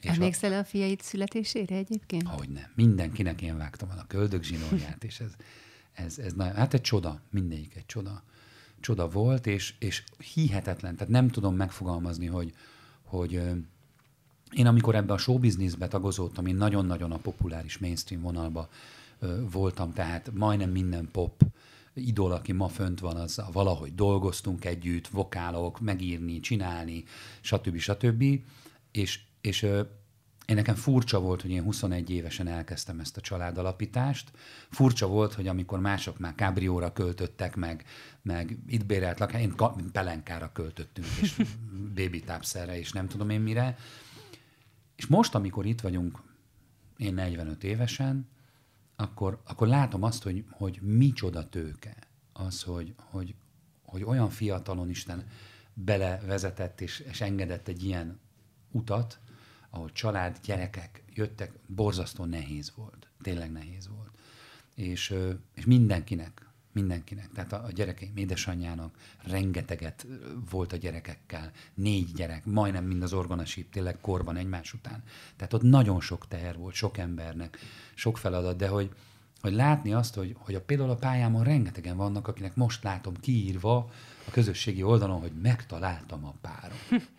[0.00, 0.58] Emlékszel a...
[0.58, 2.28] a fiaid születésére egyébként?
[2.28, 2.70] Hogy nem.
[2.74, 5.32] Mindenkinek én vágtam el a köldök zsinórját, és ez,
[5.92, 8.22] ez, ez nagyon, hát egy csoda, mindegyik egy csoda.
[8.80, 12.54] Csoda volt, és, és hihetetlen, tehát nem tudom megfogalmazni, hogy,
[13.08, 13.32] hogy
[14.52, 18.68] én amikor ebbe a showbizniszbe tagozódtam, én nagyon-nagyon a populáris mainstream vonalba
[19.50, 21.42] voltam, tehát majdnem minden pop
[21.94, 27.04] idol, aki ma fönt van, az valahogy dolgoztunk együtt, vokálok, megírni, csinálni,
[27.40, 27.78] stb.
[27.78, 28.24] stb.
[28.92, 29.66] És, és
[30.48, 34.30] én nekem furcsa volt, hogy én 21 évesen elkezdtem ezt a családalapítást.
[34.70, 37.84] Furcsa volt, hogy amikor mások már kábrióra költöttek, meg,
[38.22, 39.54] meg itt bérelt lakás, én
[39.92, 41.42] pelenkára költöttünk, és
[41.96, 43.76] baby tápszerre, és nem tudom én mire.
[44.96, 46.22] És most, amikor itt vagyunk,
[46.96, 48.28] én 45 évesen,
[48.96, 51.96] akkor, akkor látom azt, hogy, hogy micsoda tőke
[52.32, 53.34] az, hogy, hogy,
[53.82, 55.26] hogy olyan fiatalon Isten
[55.74, 58.20] belevezetett és, és engedett egy ilyen
[58.70, 59.18] utat,
[59.78, 63.08] ahol család, gyerekek jöttek, borzasztó nehéz volt.
[63.22, 64.10] Tényleg nehéz volt.
[64.74, 65.14] És,
[65.54, 70.06] és mindenkinek, mindenkinek, tehát a, a gyerekeim édesanyjának rengeteget
[70.50, 75.02] volt a gyerekekkel, négy gyerek, majdnem mind az orgonasíp, tényleg korban egymás után.
[75.36, 77.58] Tehát ott nagyon sok teher volt, sok embernek,
[77.94, 78.90] sok feladat, de hogy,
[79.40, 83.76] hogy látni azt, hogy, hogy a, például a pályámon rengetegen vannak, akinek most látom kiírva
[84.26, 86.78] a közösségi oldalon, hogy megtaláltam a párom.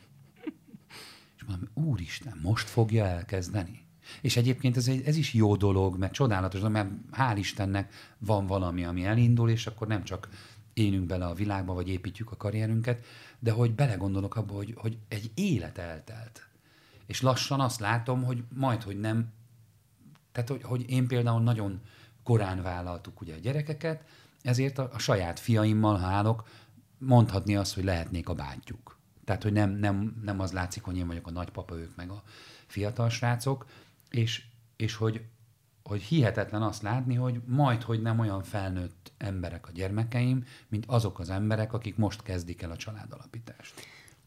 [1.49, 3.87] mondom, úristen, most fogja elkezdeni?
[4.21, 9.05] És egyébként ez, ez is jó dolog, mert csodálatos, mert hál' Istennek van valami, ami
[9.05, 10.29] elindul, és akkor nem csak
[10.73, 13.05] élünk bele a világba, vagy építjük a karrierünket,
[13.39, 16.47] de hogy belegondolok abba, hogy, hogy egy élet eltelt.
[17.05, 19.31] És lassan azt látom, hogy majd, hogy nem,
[20.31, 21.81] tehát hogy, hogy én például nagyon
[22.23, 24.03] korán vállaltuk ugye a gyerekeket,
[24.41, 26.47] ezért a, a saját fiaimmal, ha állok,
[26.97, 28.98] mondhatni azt, hogy lehetnék a bátyjuk.
[29.29, 32.23] Tehát, hogy nem, nem, nem az látszik, hogy én vagyok a nagypapa, ők meg a
[32.67, 33.65] fiatal srácok,
[34.09, 35.25] és, és hogy,
[35.83, 41.19] hogy hihetetlen azt látni, hogy majd, hogy nem olyan felnőtt emberek a gyermekeim, mint azok
[41.19, 43.73] az emberek, akik most kezdik el a családalapítást.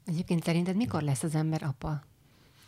[0.04, 2.02] Egyébként szerinted mikor lesz az ember apa?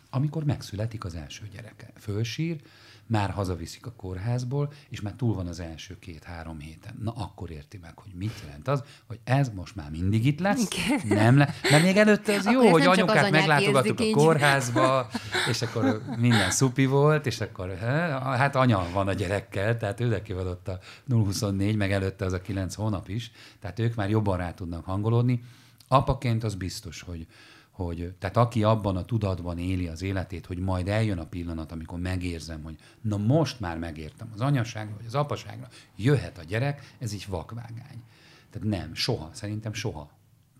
[0.09, 1.91] Amikor megszületik az első gyereke.
[1.95, 2.61] Fölsír,
[3.07, 6.95] már hazaviszik a kórházból, és már túl van az első két-három héten.
[7.03, 10.67] Na akkor érti meg, hogy mit jelent az, hogy ez most már mindig itt lesz,
[10.71, 11.17] Igen.
[11.17, 15.09] nem le, mert még előtte az jó, hogy anyukát meglátogattuk a kórházba,
[15.49, 17.77] és akkor minden szupi volt, és akkor
[18.21, 22.33] hát anya van a gyerekkel, tehát ő neki van ott a 024, meg előtte az
[22.33, 25.43] a 9 hónap is, tehát ők már jobban rá tudnak hangolódni.
[25.87, 27.27] Apaként az biztos, hogy,
[27.75, 31.99] hogy tehát aki abban a tudatban éli az életét, hogy majd eljön a pillanat, amikor
[31.99, 37.13] megérzem, hogy na most már megértem az anyaságra, vagy az apaságra, jöhet a gyerek, ez
[37.13, 38.03] így vakvágány.
[38.49, 40.09] Tehát nem, soha, szerintem soha.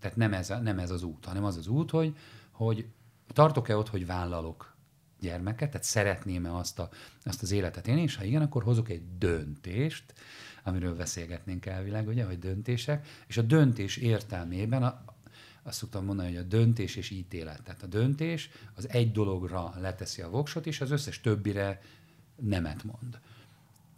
[0.00, 2.16] Tehát nem ez, nem ez az út, hanem az az út, hogy,
[2.50, 2.86] hogy
[3.26, 4.74] tartok-e ott, hogy vállalok
[5.20, 6.88] gyermeket, tehát szeretném-e azt, a,
[7.24, 10.14] azt az életet élni, és ha igen, akkor hozok egy döntést,
[10.64, 15.15] amiről beszélgetnénk elvileg, ugye, hogy döntések, és a döntés értelmében a,
[15.66, 17.62] azt szoktam mondani, hogy a döntés és ítélet.
[17.62, 21.80] Tehát a döntés az egy dologra leteszi a voksot, és az összes többire
[22.36, 23.20] nemet mond.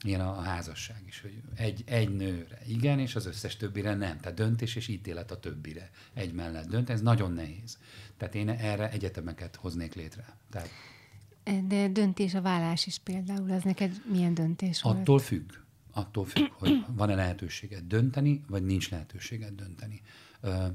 [0.05, 4.21] Ilyen a, a házasság is, hogy egy, egy nőre igen, és az összes többire nem.
[4.21, 6.91] Tehát döntés és ítélet a többire egy mellett dönt.
[6.91, 7.79] Ez nagyon nehéz.
[8.17, 10.37] Tehát én erre egyetemeket hoznék létre.
[10.51, 10.69] Tehát,
[11.67, 14.99] De döntés a vállás is például, az neked milyen döntés volt?
[14.99, 15.53] Attól függ.
[15.93, 20.03] Attól függ, hogy van-e lehetőséged dönteni, vagy nincs lehetőséged dönteni.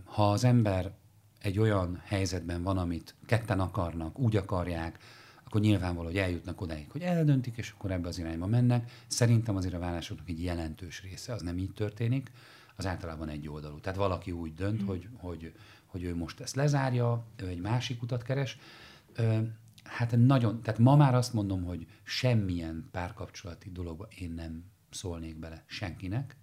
[0.06, 0.92] Ha az ember
[1.40, 4.98] egy olyan helyzetben van, amit ketten akarnak, úgy akarják,
[5.44, 8.92] akkor nyilvánvaló, hogy eljutnak odáig, hogy eldöntik, és akkor ebbe az irányba mennek.
[9.08, 12.32] Szerintem azért a vállásoknak egy jelentős része, az nem így történik,
[12.76, 13.80] az általában egy oldalú.
[13.80, 14.86] Tehát valaki úgy dönt, mm.
[14.86, 15.54] hogy, hogy,
[15.86, 18.58] hogy ő most ezt lezárja, ő egy másik utat keres.
[19.84, 25.64] Hát nagyon, tehát ma már azt mondom, hogy semmilyen párkapcsolati dologba én nem szólnék bele
[25.66, 26.36] senkinek,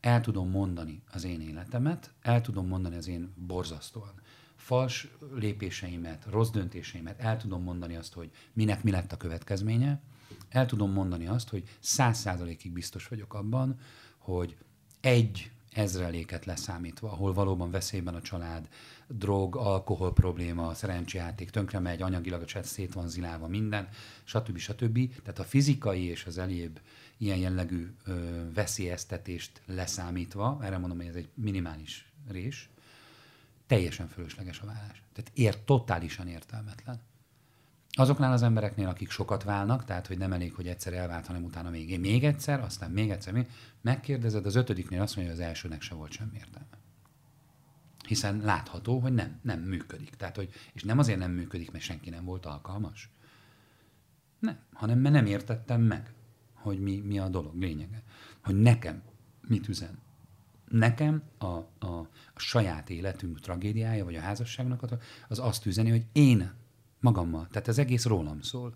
[0.00, 4.14] el tudom mondani az én életemet, el tudom mondani az én borzasztóan
[4.56, 10.00] fals lépéseimet, rossz döntéseimet, el tudom mondani azt, hogy minek mi lett a következménye,
[10.48, 13.78] el tudom mondani azt, hogy száz százalékig biztos vagyok abban,
[14.18, 14.56] hogy
[15.00, 18.68] egy ezreléket leszámítva, ahol valóban veszélyben a család,
[19.12, 23.88] drog, alkohol probléma, szerencsejáték, tönkre megy, anyagilag a szét van zilálva minden,
[24.24, 24.58] stb.
[24.58, 25.20] stb.
[25.22, 26.80] Tehát a fizikai és az elébb
[27.16, 28.12] ilyen jellegű ö,
[28.54, 32.68] veszélyeztetést leszámítva, erre mondom, hogy ez egy minimális rés,
[33.66, 35.02] teljesen fölösleges a vállás.
[35.12, 37.00] Tehát ér, totálisan értelmetlen.
[37.92, 41.70] Azoknál az embereknél, akik sokat válnak, tehát hogy nem elég, hogy egyszer elvált, hanem utána
[41.70, 43.46] még, még egyszer, aztán még egyszer, még,
[43.80, 46.79] megkérdezed, az ötödiknél azt mondja, hogy az elsőnek se volt semmi értelme.
[48.10, 50.14] Hiszen látható, hogy nem, nem működik.
[50.14, 53.10] Tehát, hogy, és nem azért nem működik, mert senki nem volt alkalmas.
[54.38, 56.14] Nem, hanem mert nem értettem meg
[56.60, 58.02] hogy mi, mi a dolog lényege.
[58.44, 59.02] Hogy nekem
[59.48, 59.98] mit üzen.
[60.68, 64.84] Nekem a, a, a saját életünk tragédiája, vagy a házasságnak
[65.28, 66.52] az azt üzeni, hogy én
[67.00, 68.74] magammal, tehát az egész rólam szól,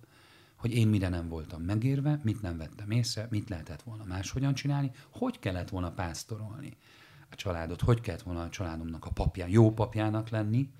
[0.56, 4.90] hogy én mire nem voltam megérve, mit nem vettem észre, mit lehetett volna máshogyan csinálni,
[5.10, 6.76] hogy kellett volna pásztorolni
[7.34, 10.70] családot, hogy kellett volna a családomnak a papján, jó papjának lenni,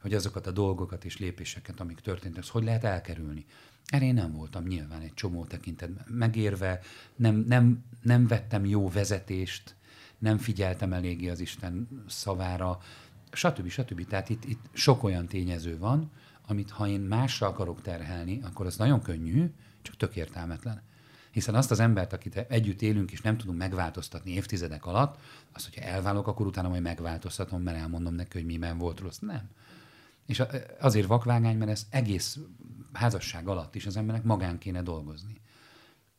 [0.00, 3.44] hogy azokat a dolgokat és lépéseket, amik történtek, hogy lehet elkerülni.
[3.86, 6.80] Erre én nem voltam nyilván egy csomó tekintetben megérve,
[7.16, 9.74] nem, nem, nem vettem jó vezetést,
[10.18, 12.78] nem figyeltem eléggé az Isten szavára,
[13.32, 13.68] stb.
[13.68, 14.06] stb.
[14.06, 16.10] Tehát itt, itt sok olyan tényező van,
[16.46, 19.50] amit ha én másra akarok terhelni, akkor az nagyon könnyű,
[19.82, 20.82] csak tök értelmetlen.
[21.30, 25.18] Hiszen azt az embert, akit együtt élünk, és nem tudunk megváltoztatni évtizedek alatt,
[25.52, 29.18] azt, hogyha elválok, akkor utána majd megváltoztatom, mert elmondom neki, hogy miben volt rossz.
[29.18, 29.50] Nem.
[30.26, 30.42] És
[30.80, 32.38] azért vakvágány, mert ez egész
[32.92, 35.40] házasság alatt is az embernek magán kéne dolgozni.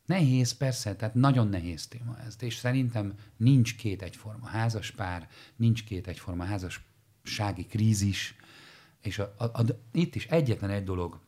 [0.05, 2.35] Nehéz, persze, tehát nagyon nehéz téma ez.
[2.39, 8.35] És szerintem nincs két egyforma házaspár, nincs két egyforma házassági krízis,
[9.01, 11.19] és a, a, a, itt is egyetlen egy dolog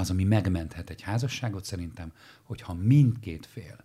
[0.00, 3.84] az, ami megmenthet egy házasságot szerintem, hogyha mindkét fél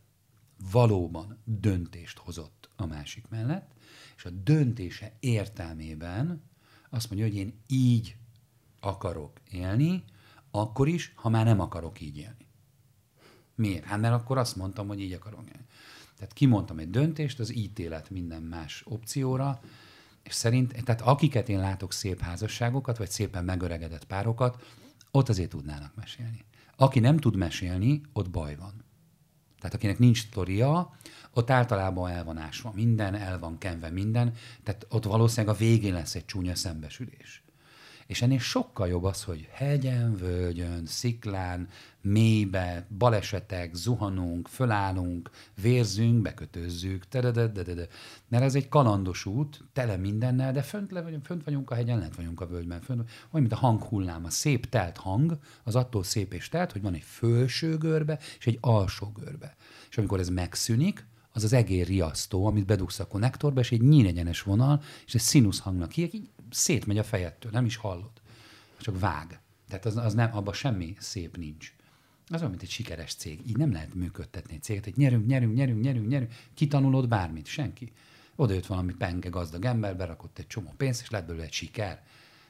[0.72, 3.72] valóban döntést hozott a másik mellett,
[4.16, 6.44] és a döntése értelmében
[6.90, 8.16] azt mondja, hogy én így
[8.80, 10.04] akarok élni,
[10.52, 12.48] akkor is, ha már nem akarok így élni.
[13.56, 13.86] Miért?
[13.86, 15.66] Hát mert akkor azt mondtam, hogy így akarok élni.
[16.16, 19.62] Tehát kimondtam egy döntést, az ítélet minden más opcióra,
[20.24, 24.64] és szerint, tehát akiket én látok szép házasságokat, vagy szépen megöregedett párokat,
[25.16, 26.46] ott azért tudnának mesélni.
[26.76, 28.84] Aki nem tud mesélni, ott baj van.
[29.60, 30.96] Tehát akinek nincs sztoria,
[31.34, 35.94] ott általában el van ásva minden, el van kenve minden, tehát ott valószínűleg a végén
[35.94, 37.45] lesz egy csúnya szembesülés.
[38.08, 41.68] És ennél sokkal jobb az, hogy hegyen, völgyön, sziklán,
[42.02, 45.30] mélybe, balesetek, zuhanunk, fölállunk,
[45.62, 47.04] vérzünk, bekötözzük,
[48.28, 52.00] mert ez egy kalandos út, tele mindennel, de fönt, le vagyunk, fönt vagyunk a hegyen,
[52.00, 56.04] lent vagyunk a völgyben, fönt, olyan, mint a hanghullám, a szép telt hang, az attól
[56.04, 59.56] szép és telt, hogy van egy felső görbe és egy alsó görbe.
[59.90, 61.06] És amikor ez megszűnik,
[61.36, 65.60] az az egér riasztó, amit bedugsz a konnektorba, és egy nyíregyenes vonal, és egy színusz
[65.60, 68.12] hangnak ki, így szétmegy a fejettől, nem is hallod.
[68.78, 69.40] Csak vág.
[69.68, 71.74] Tehát az, az nem, abban semmi szép nincs.
[72.28, 73.40] Az olyan, mint egy sikeres cég.
[73.48, 76.34] Így nem lehet működtetni egy céget, hogy nyerünk, nyerünk, nyerünk, nyerünk, nyerünk.
[76.54, 77.46] Kitanulod bármit?
[77.46, 77.92] Senki.
[78.36, 82.04] Oda jött valami penge gazdag ember, berakott egy csomó pénzt, és lett belőle egy siker.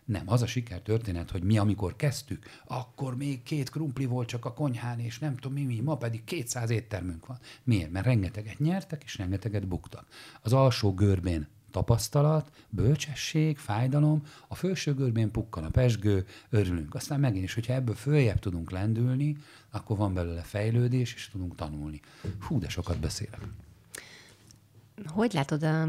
[0.06, 4.46] Nem, az a siker történet, hogy mi amikor kezdtük, akkor még két krumpli volt csak
[4.46, 7.40] a konyhán, és nem tudom mi, mi, ma pedig 200 éttermünk van.
[7.64, 7.92] Miért?
[7.92, 10.08] Mert rengeteget nyertek, és rengeteget buktak.
[10.42, 16.96] Az alsó görbén tapasztalat, bölcsesség, fájdalom, a felső görbén pukkan a pesgő, örülünk.
[16.96, 19.38] Aztán megint is, hogyha ebből följebb tudunk lendülni,
[19.72, 22.02] akkor van belőle fejlődés, és tudunk tanulni.
[22.40, 23.40] Hú, de sokat beszélek.
[25.06, 25.88] Hogy látod a,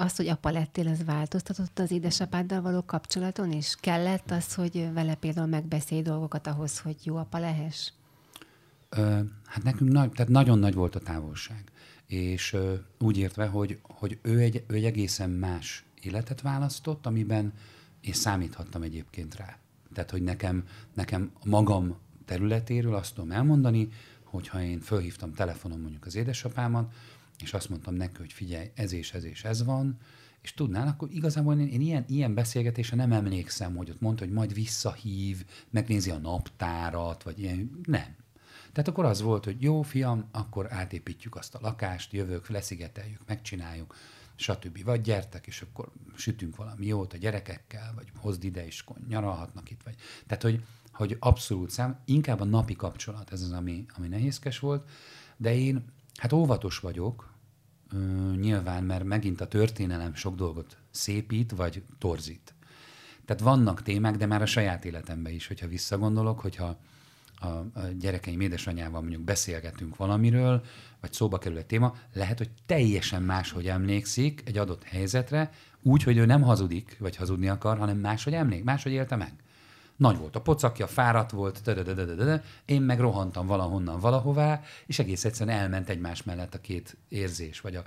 [0.00, 5.14] azt, hogy apa lettél, az változtatott az édesapáddal való kapcsolaton, és kellett az, hogy vele
[5.14, 7.90] például megbeszélj dolgokat ahhoz, hogy jó apa lehess?
[8.88, 11.64] Ö, hát nekünk nagy, tehát nagyon nagy volt a távolság
[12.08, 12.56] és
[12.98, 17.52] úgy értve, hogy, hogy ő, egy, ő egy egészen más életet választott, amiben
[18.00, 19.58] én számíthattam egyébként rá.
[19.94, 23.88] Tehát, hogy nekem, nekem magam területéről azt tudom elmondani,
[24.22, 26.92] hogyha én fölhívtam telefonon mondjuk az édesapámat,
[27.42, 29.98] és azt mondtam neki, hogy figyelj, ez és ez és ez van,
[30.40, 34.32] és tudnál, akkor igazából én, én ilyen, ilyen beszélgetésre nem emlékszem, hogy ott mondta, hogy
[34.32, 38.16] majd visszahív, megnézi a naptárat, vagy ilyen, nem.
[38.72, 43.94] Tehát akkor az volt, hogy jó, fiam, akkor átépítjük azt a lakást, jövök, leszigeteljük, megcsináljuk,
[44.34, 44.84] stb.
[44.84, 49.82] Vagy gyertek, és akkor sütünk valami jót a gyerekekkel, vagy hozd ide, és nyaralhatnak itt.
[49.82, 49.94] Vagy.
[50.26, 54.88] Tehát, hogy, hogy abszolút szám, inkább a napi kapcsolat, ez az, ami, ami nehézkes volt,
[55.36, 55.84] de én,
[56.18, 57.36] hát óvatos vagyok,
[58.36, 62.54] nyilván, mert megint a történelem sok dolgot szépít, vagy torzít.
[63.24, 66.78] Tehát vannak témák, de már a saját életemben is, hogyha visszagondolok, hogyha
[67.40, 70.64] a, a gyerekeim édesanyjával mondjuk beszélgetünk valamiről,
[71.00, 75.50] vagy szóba kerül egy téma, lehet, hogy teljesen máshogy emlékszik egy adott helyzetre,
[75.82, 79.32] úgy, hogy ő nem hazudik, vagy hazudni akar, hanem máshogy emlék, máshogy élte meg.
[79.98, 81.70] Nagy volt a pocakja, fáradt volt,
[82.64, 87.76] én meg rohantam valahonnan valahová, és egész egyszerűen elment egymás mellett a két érzés, vagy
[87.76, 87.84] a,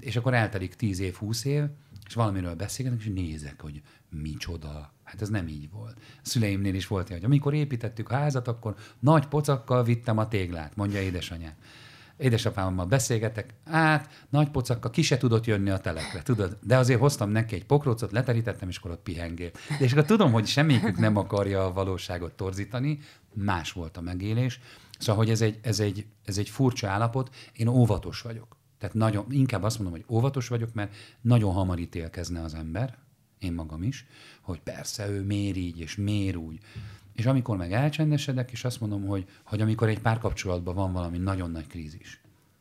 [0.00, 1.64] és akkor eltelik tíz év, húsz év,
[2.06, 4.92] és valamiről beszélgetünk, és nézek, hogy micsoda.
[5.04, 5.96] Hát ez nem így volt.
[5.98, 10.76] A szüleimnél is volt, hogy amikor építettük a házat, akkor nagy pocakkal vittem a téglát,
[10.76, 11.54] mondja édesanyám.
[12.18, 16.58] Édesapámmal beszélgetek, át, nagy pocakkal ki se tudott jönni a telekre, tudod?
[16.62, 19.50] De azért hoztam neki egy pokrócot, leterítettem, és akkor ott pihengél.
[19.78, 22.98] De és akkor tudom, hogy semmikük nem akarja a valóságot torzítani,
[23.34, 24.60] más volt a megélés.
[24.98, 28.56] Szóval, hogy ez egy, ez egy, ez egy furcsa állapot, én óvatos vagyok.
[28.78, 32.98] Tehát nagyon, inkább azt mondom, hogy óvatos vagyok, mert nagyon hamar ítélkezne az ember,
[33.38, 34.06] én magam is,
[34.40, 36.58] hogy persze ő mér így, és mér úgy.
[37.18, 41.50] És amikor meg elcsendesedek, és azt mondom, hogy, hogy amikor egy párkapcsolatban van valami nagyon
[41.50, 42.20] nagy krízis,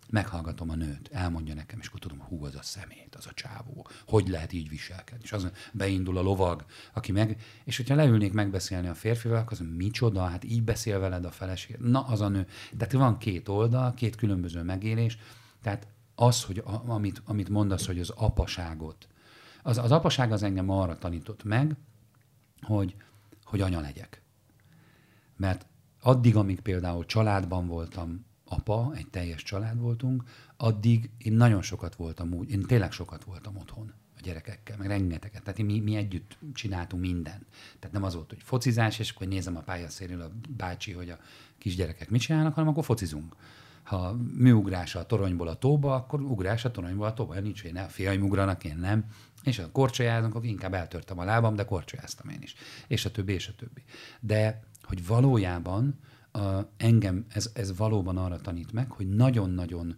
[0.10, 3.88] meghallgatom a nőt, elmondja nekem, és akkor tudom, hú, az a szemét, az a csávó,
[4.08, 5.24] hogy lehet így viselkedni.
[5.24, 9.66] És az beindul a lovag, aki meg, és hogyha leülnék megbeszélni a férfival, akkor az
[9.76, 11.76] micsoda, hát így beszél veled a feleség.
[11.76, 12.48] Na, az a nő.
[12.78, 15.18] Tehát van két oldal, két különböző megélés,
[15.62, 19.08] tehát az, hogy a, amit, amit mondasz, hogy az apaságot,
[19.64, 21.76] az, az apaság az engem arra tanított meg,
[22.62, 22.96] hogy,
[23.44, 24.26] hogy anya legyek.
[25.38, 25.66] Mert
[26.02, 30.24] addig, amíg például családban voltam, apa, egy teljes család voltunk,
[30.58, 35.44] addig én nagyon sokat voltam úgy, én tényleg sokat voltam otthon a gyerekekkel, meg rengeteget.
[35.44, 37.46] Tehát mi, mi együtt csináltunk mindent.
[37.80, 41.18] Tehát nem az volt, hogy focizás, és akkor nézem a pályaszéről a bácsi, hogy a
[41.58, 43.36] kisgyerekek mit csinálnak, hanem akkor focizunk.
[43.84, 47.40] Ha műugrás a toronyból a tóba, akkor ugrás a toronyból a tóba.
[47.40, 49.06] Nincs, hogy ne, a fiaim ugranak, én nem.
[49.44, 52.56] És a korcsolyázunk, akkor inkább eltörtem a lábam, de korcsolyáztam én is.
[52.88, 53.84] És a többi, és a többi.
[54.20, 56.00] De hogy valójában
[56.32, 56.40] a,
[56.78, 59.98] engem ez, ez valóban arra tanít meg, hogy nagyon-nagyon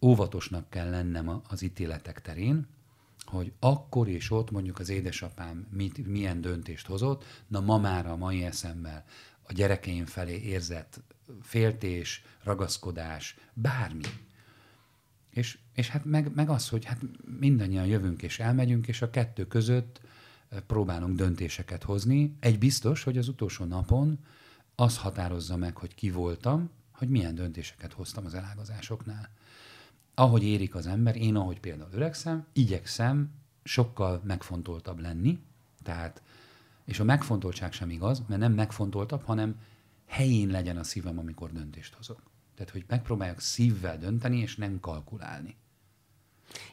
[0.00, 2.66] óvatosnak kell lennem az ítéletek terén,
[3.24, 8.16] hogy akkor és ott mondjuk az édesapám mit, milyen döntést hozott, na ma már a
[8.16, 9.04] mai eszemmel
[9.42, 11.00] a gyerekeim felé érzett
[11.40, 14.04] féltés, ragaszkodás, bármi.
[15.30, 17.00] És, és hát meg, meg az, hogy hát
[17.38, 20.00] mindannyian jövünk és elmegyünk, és a kettő között
[20.66, 22.36] próbálunk döntéseket hozni.
[22.40, 24.18] Egy biztos, hogy az utolsó napon
[24.74, 29.30] az határozza meg, hogy ki voltam, hogy milyen döntéseket hoztam az elágazásoknál.
[30.14, 33.30] Ahogy érik az ember, én ahogy például öregszem, igyekszem
[33.64, 35.38] sokkal megfontoltabb lenni,
[35.82, 36.22] tehát,
[36.84, 39.60] és a megfontoltság sem igaz, mert nem megfontoltabb, hanem
[40.06, 42.22] helyén legyen a szívem, amikor döntést hozok.
[42.54, 45.56] Tehát, hogy megpróbáljak szívvel dönteni, és nem kalkulálni.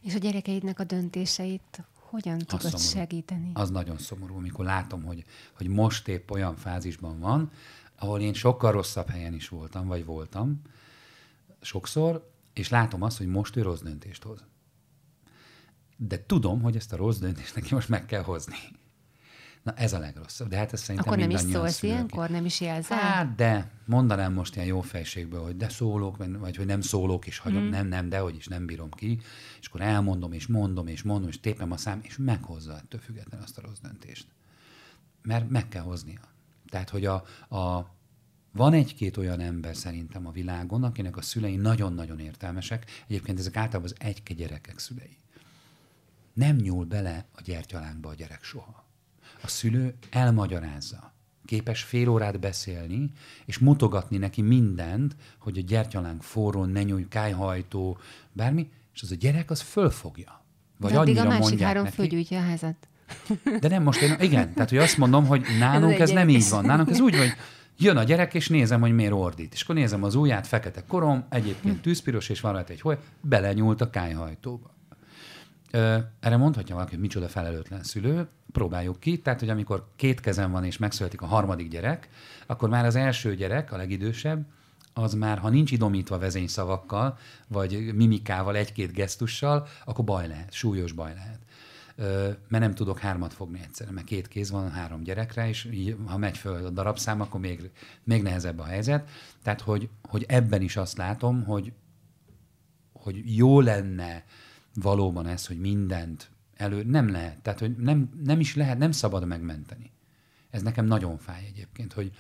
[0.02, 2.84] És a gyerekeidnek a döntéseit hogyan tudod szomorú.
[2.84, 3.52] segíteni?
[3.54, 7.52] Az nagyon szomorú, amikor látom, hogy, hogy most épp olyan fázisban van,
[7.96, 10.62] ahol én sokkal rosszabb helyen is voltam, vagy voltam,
[11.62, 14.44] sokszor, és látom azt, hogy most ő rossz döntést hoz.
[15.98, 18.58] De tudom, hogy ezt a rossz döntést neki most meg kell hozni.
[19.64, 20.48] Na ez a legrosszabb.
[20.48, 22.98] De hát ez szerintem Akkor nem is szólsz ilyenkor, nem is jelzel?
[22.98, 27.38] Hát de, mondanám most ilyen jó fejségből, hogy de szólok, vagy hogy nem szólok, és
[27.38, 27.70] hagyom, mm.
[27.70, 29.20] nem, nem, de hogy is nem bírom ki,
[29.60, 33.46] és akkor elmondom, és mondom, és mondom, és tépem a szám, és meghozza ettől függetlenül
[33.46, 34.28] azt a rossz döntést.
[35.22, 36.22] Mert meg kell hoznia.
[36.70, 37.16] Tehát, hogy a,
[37.56, 37.98] a
[38.52, 42.86] van egy-két olyan ember szerintem a világon, akinek a szülei nagyon-nagyon értelmesek.
[43.08, 45.18] Egyébként ezek általában az egyke gyerekek szülei.
[46.34, 48.89] Nem nyúl bele a gyertyalánkba a gyerek soha.
[49.42, 51.14] A szülő elmagyarázza.
[51.46, 53.12] Képes fél órát beszélni,
[53.46, 57.98] és mutogatni neki mindent, hogy a gyertyalánk forró, ne nyújj, kájhajtó,
[58.32, 60.44] bármi, és az a gyerek az fölfogja.
[60.78, 62.88] Vagy De addig a másik három neki, fölgyújtja a házat.
[63.60, 66.50] De nem most én, igen, tehát hogy azt mondom, hogy nálunk ez, ez nem így
[66.50, 66.66] van.
[66.66, 67.34] Nálunk ez úgy, hogy
[67.82, 69.54] Jön a gyerek, és nézem, hogy miért ordít.
[69.54, 73.82] És akkor nézem az ujját, fekete korom, egyébként tűzpiros, és van rajta egy hol, belenyúlt
[73.82, 74.74] a kájhajtóba.
[76.20, 79.20] Erre mondhatja valaki, hogy micsoda felelőtlen szülő, próbáljuk ki.
[79.20, 82.10] Tehát, hogy amikor két kezem van, és megszületik a harmadik gyerek,
[82.48, 84.46] akkor már az első gyerek, a legidősebb,
[84.94, 87.18] az már, ha nincs idomítva vezényszavakkal,
[87.48, 91.40] vagy mimikával, egy-két gesztussal, akkor baj lehet, súlyos baj lehet
[92.48, 96.18] mert nem tudok hármat fogni egyszerre, mert két kéz van három gyerekre, és így, ha
[96.18, 97.72] megy föl a darabszám, akkor még,
[98.04, 99.10] még nehezebb a helyzet.
[99.44, 101.74] Tehát, hogy, hogy ebben is azt látom, hogy,
[102.94, 104.24] hogy jó lenne
[104.80, 107.42] valóban ez, hogy mindent elő, nem lehet.
[107.42, 109.92] Tehát, hogy nem, nem is lehet, nem szabad megmenteni.
[110.50, 112.12] Ez nekem nagyon fáj egyébként, hogy,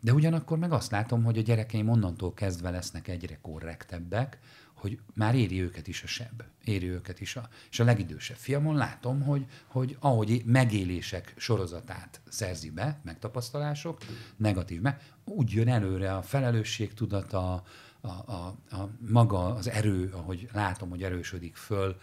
[0.00, 4.38] de ugyanakkor meg azt látom, hogy a gyerekeim onnantól kezdve lesznek egyre korrektebbek,
[4.74, 8.76] hogy már éri őket is a seb, éri őket is a, és a legidősebb fiamon
[8.76, 13.98] látom, hogy, hogy ahogy megélések sorozatát szerzi be, megtapasztalások,
[14.36, 17.62] negatív meg, úgy jön előre a felelősségtudata,
[18.02, 21.96] a, a, a maga az erő, ahogy látom, hogy erősödik föl,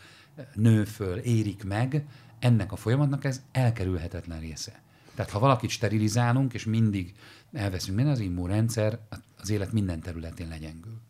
[0.53, 2.07] nő föl, érik meg,
[2.39, 4.81] ennek a folyamatnak ez elkerülhetetlen része.
[5.15, 7.15] Tehát ha valakit sterilizálunk, és mindig
[7.51, 8.99] elveszünk minden, az immunrendszer
[9.37, 11.01] az élet minden területén legyengül.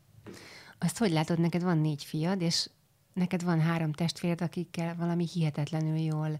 [0.78, 2.70] Azt hogy látod, neked van négy fiad, és
[3.14, 6.40] neked van három testvéred, akikkel valami hihetetlenül jól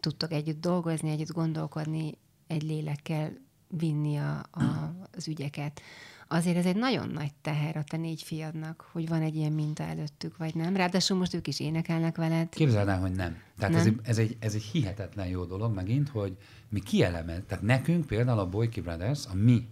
[0.00, 3.32] tudtok együtt dolgozni, együtt gondolkodni, egy lélekkel
[3.78, 5.80] vinni a, a, az ügyeket.
[6.28, 9.82] Azért ez egy nagyon nagy teher a te négy fiadnak, hogy van egy ilyen minta
[9.82, 10.76] előttük, vagy nem.
[10.76, 12.48] Ráadásul most ők is énekelnek veled.
[12.48, 13.36] Képzeld el, hogy nem.
[13.58, 13.80] Tehát nem?
[13.80, 16.36] Ez, egy, ez, egy, ez egy hihetetlen jó dolog megint, hogy
[16.68, 17.44] mi kielemelt.
[17.44, 19.68] Tehát nekünk például a Boyki Brothers, a mi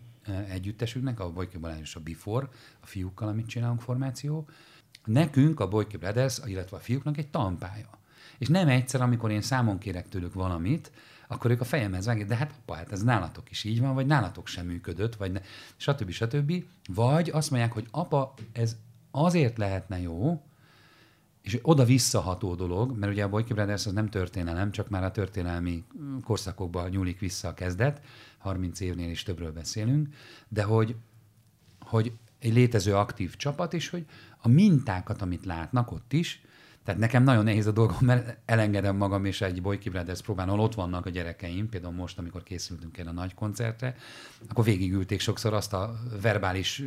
[0.48, 2.48] együttesünknek, a Boyki Balázs a Before,
[2.80, 4.48] a fiúkkal, amit csinálunk formáció.
[5.04, 7.98] Nekünk, a Boyki Brothers, illetve a fiúknak egy tanpálya.
[8.38, 10.92] És nem egyszer, amikor én számon kérek tőlük valamit,
[11.30, 14.06] akkor ők a fejemhez vágják, de hát apa, hát ez nálatok is így van, vagy
[14.06, 15.40] nálatok sem működött, vagy ne,
[15.76, 16.10] stb.
[16.10, 16.64] stb.
[16.88, 18.76] Vagy azt mondják, hogy apa, ez
[19.10, 20.42] azért lehetne jó,
[21.42, 25.10] és oda visszaható dolog, mert ugye a Boyki Brothers az nem történelem, csak már a
[25.10, 25.84] történelmi
[26.24, 28.00] korszakokban nyúlik vissza a kezdet,
[28.38, 30.08] 30 évnél is többről beszélünk,
[30.48, 30.96] de hogy,
[31.80, 34.06] hogy egy létező aktív csapat, és hogy
[34.38, 36.42] a mintákat, amit látnak ott is,
[36.90, 40.60] tehát nekem nagyon nehéz a dolgom, mert elengedem magam, és egy Boyki Brothers próbán, ahol
[40.60, 43.96] ott vannak a gyerekeim, például most, amikor készültünk el a nagy koncertre,
[44.48, 46.82] akkor végigülték sokszor azt a verbális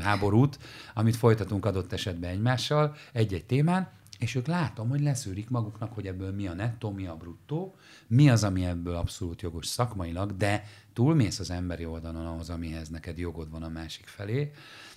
[0.00, 0.58] háborút,
[0.94, 3.88] amit folytatunk adott esetben egymással, egy-egy témán,
[4.18, 7.74] és ők látom, hogy leszűrik maguknak, hogy ebből mi a nettó, mi a bruttó,
[8.06, 13.18] mi az, ami ebből abszolút jogos szakmailag, de túlmész az emberi oldalon ahhoz, amihez neked
[13.18, 14.50] jogod van a másik felé,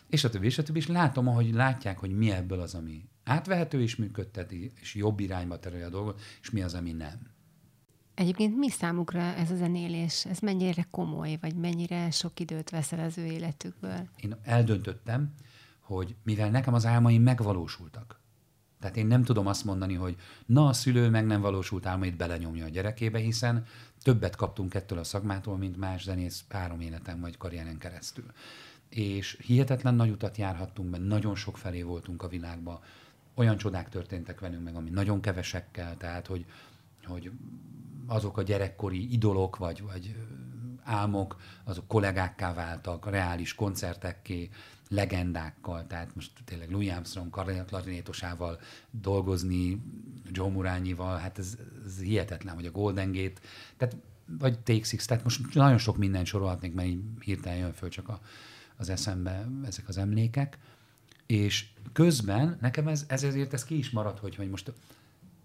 [0.10, 3.04] és a többi, és a többi, és látom, ahogy látják, hogy mi ebből az, ami
[3.28, 7.36] átvehető és működteti, és jobb irányba terelje a dolgot, és mi az, ami nem.
[8.14, 10.26] Egyébként mi számukra ez a zenélés?
[10.26, 14.10] Ez mennyire komoly, vagy mennyire sok időt veszel az ő életükből?
[14.22, 15.34] Én eldöntöttem,
[15.80, 18.20] hogy mivel nekem az álmaim megvalósultak,
[18.80, 20.16] tehát én nem tudom azt mondani, hogy
[20.46, 23.66] na, a szülő meg nem valósult álmait belenyomja a gyerekébe, hiszen
[24.04, 28.26] többet kaptunk ettől a szakmától, mint más zenész három életen vagy karrieren keresztül.
[28.90, 32.84] És hihetetlen nagy utat járhattunk be, nagyon sok felé voltunk a világba,
[33.38, 36.46] olyan csodák történtek velünk meg, ami nagyon kevesekkel, tehát hogy,
[37.06, 37.32] hogy
[38.08, 40.16] azok a gyerekkori idolok vagy, vagy
[40.84, 44.50] álmok, azok kollégákká váltak, reális koncertekké,
[44.90, 47.30] legendákkal, tehát most tényleg Louis Armstrong
[47.68, 48.60] klarinétosával
[48.92, 49.82] dolgozni,
[50.32, 53.42] Joe Murányival, hát ez, ez hihetetlen, vagy a Golden Gate,
[53.78, 53.96] tehát
[54.40, 58.10] vagy Take Six, tehát most nagyon sok minden sorolhatnék, mert így hirtelen jön föl csak
[58.10, 58.20] a,
[58.76, 60.58] az eszembe ezek az emlékek,
[61.28, 64.74] és közben nekem ez, ez ezért ez ki is marad, hogy, hogy most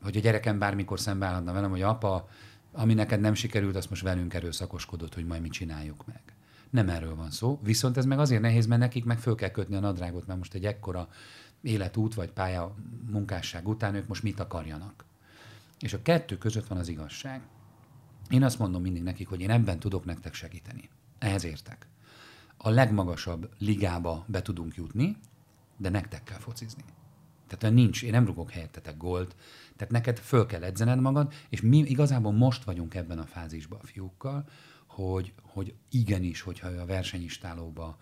[0.03, 2.29] hogy a gyerekem bármikor szembeállhatna velem, hogy apa,
[2.73, 6.21] ami neked nem sikerült, azt most velünk erőszakoskodott, hogy majd mi csináljuk meg.
[6.71, 7.61] Nem erről van szó.
[7.63, 10.55] Viszont ez meg azért nehéz, mert nekik meg föl kell kötni a nadrágot, mert most
[10.55, 11.09] egy ekkora
[11.63, 12.75] életút vagy pálya
[13.11, 15.05] munkásság után ők most mit akarjanak.
[15.79, 17.41] És a kettő között van az igazság.
[18.29, 20.89] Én azt mondom mindig nekik, hogy én ebben tudok nektek segíteni.
[21.19, 21.87] Ehhez értek.
[22.57, 25.17] A legmagasabb ligába be tudunk jutni,
[25.77, 26.85] de nektek kell focizni.
[27.47, 29.37] Tehát nincs, én nem rugok helyettetek gólt,
[29.77, 33.87] tehát neked föl kell edzened magad, és mi igazából most vagyunk ebben a fázisban a
[33.87, 34.45] fiúkkal,
[34.87, 37.97] hogy, hogy igenis, hogyha a versenyistálóba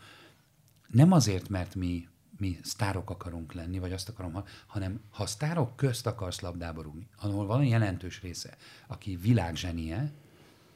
[0.87, 2.09] nem azért, mert mi,
[2.39, 7.47] mi sztárok akarunk lenni, vagy azt akarom, hanem ha sztárok közt akarsz labdába rúgni, ahol
[7.47, 8.57] van jelentős része,
[8.87, 10.13] aki világzsenie,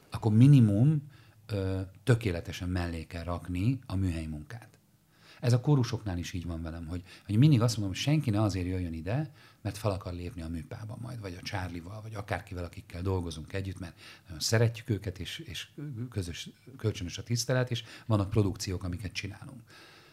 [0.09, 1.09] akkor minimum
[1.45, 4.74] ö, tökéletesen mellé kell rakni a műhely munkát.
[5.45, 8.41] Ez a kórusoknál is így van velem, hogy, hogy mindig azt mondom, hogy senki ne
[8.41, 9.31] azért jöjjön ide,
[9.61, 13.79] mert fel akar lépni a műpába majd, vagy a Csárlival, vagy akárkivel, akikkel dolgozunk együtt,
[13.79, 15.67] mert nagyon szeretjük őket, és, és
[16.09, 19.61] közös, kölcsönös a tisztelet, és vannak produkciók, amiket csinálunk.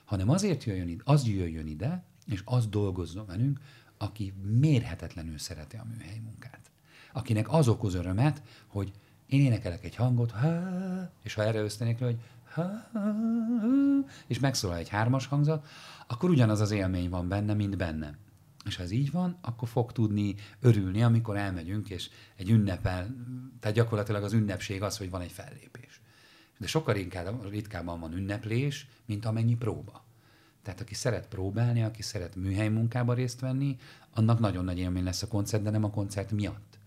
[0.04, 3.60] Hanem azért jöjjön ide, az jöjjön ide, és az dolgozzon velünk,
[3.98, 6.70] aki mérhetetlenül szereti a műhelyi munkát.
[7.12, 8.92] Akinek az okoz örömet, hogy
[9.26, 10.34] én énekelek egy hangot,
[11.22, 12.18] és ha erre ösztenék, hogy
[14.26, 15.66] és megszólal egy hármas hangzat,
[16.06, 18.16] akkor ugyanaz az élmény van benne, mint benne.
[18.64, 23.14] És ha ez így van, akkor fog tudni örülni, amikor elmegyünk, és egy ünnepel,
[23.60, 26.00] tehát gyakorlatilag az ünnepség az, hogy van egy fellépés.
[26.58, 30.04] De sokkal inkább, ritkábban van ünneplés, mint amennyi próba.
[30.62, 33.76] Tehát aki szeret próbálni, aki szeret műhely munkába részt venni,
[34.14, 36.78] annak nagyon nagy élmény lesz a koncert, de nem a koncert miatt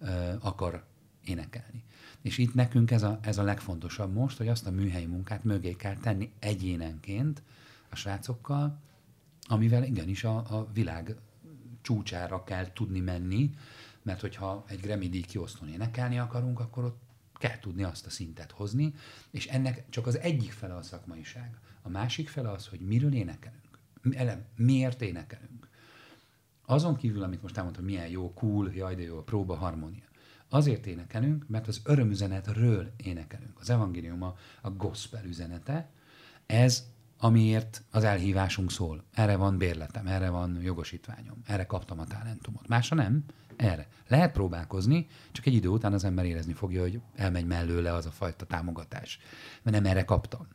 [0.00, 0.84] ö, akar
[1.24, 1.84] énekelni.
[2.28, 5.72] És itt nekünk ez a, ez a legfontosabb most, hogy azt a műhelyi munkát mögé
[5.72, 7.42] kell tenni egyénenként
[7.88, 8.80] a srácokkal,
[9.42, 11.16] amivel igenis a, a világ
[11.80, 13.50] csúcsára kell tudni menni,
[14.02, 17.00] mert hogyha egy Grammy díj kiosztón énekelni akarunk, akkor ott
[17.34, 18.94] kell tudni azt a szintet hozni,
[19.30, 21.58] és ennek csak az egyik fele a szakmaiság.
[21.82, 23.78] A másik fele az, hogy miről énekelünk.
[24.10, 25.68] Elem, miért énekelünk.
[26.66, 30.07] Azon kívül, amit most elmondtam, milyen jó, cool, jaj, de jó, a próba, harmónia.
[30.48, 33.58] Azért énekelünk, mert az örömüzenetről énekelünk.
[33.60, 35.90] Az evangélium a, a gospel üzenete,
[36.46, 36.84] ez
[37.18, 39.04] amiért az elhívásunk szól.
[39.12, 42.68] Erre van bérletem, erre van jogosítványom, erre kaptam a talentumot.
[42.68, 43.24] Másra nem,
[43.56, 43.88] erre.
[44.08, 48.10] Lehet próbálkozni, csak egy idő után az ember érezni fogja, hogy elmegy mellőle az a
[48.10, 49.18] fajta támogatás.
[49.62, 50.46] Mert nem erre kaptam.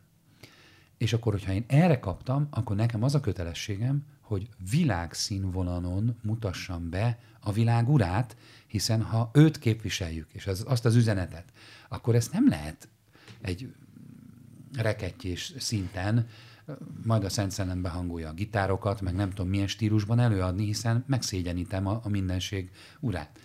[0.98, 7.19] És akkor, hogyha én erre kaptam, akkor nekem az a kötelességem, hogy világszínvonalon mutassam be
[7.39, 8.36] a világ urát,
[8.67, 11.45] hiszen ha őt képviseljük, és az, azt az üzenetet,
[11.89, 12.88] akkor ezt nem lehet
[13.41, 13.73] egy
[14.75, 16.27] rekettyés szinten,
[17.05, 21.88] majd a Szent Szellembe hangolja a gitárokat, meg nem tudom milyen stílusban előadni, hiszen megszégyenítem
[21.88, 23.39] a, a mindenség urát.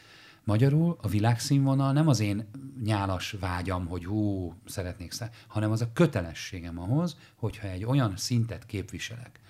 [0.45, 2.49] Magyarul a világszínvonal nem az én
[2.85, 5.13] nyálas vágyam, hogy hú, szeretnék
[5.47, 9.41] hanem az a kötelességem ahhoz, hogyha egy olyan szintet képviselek,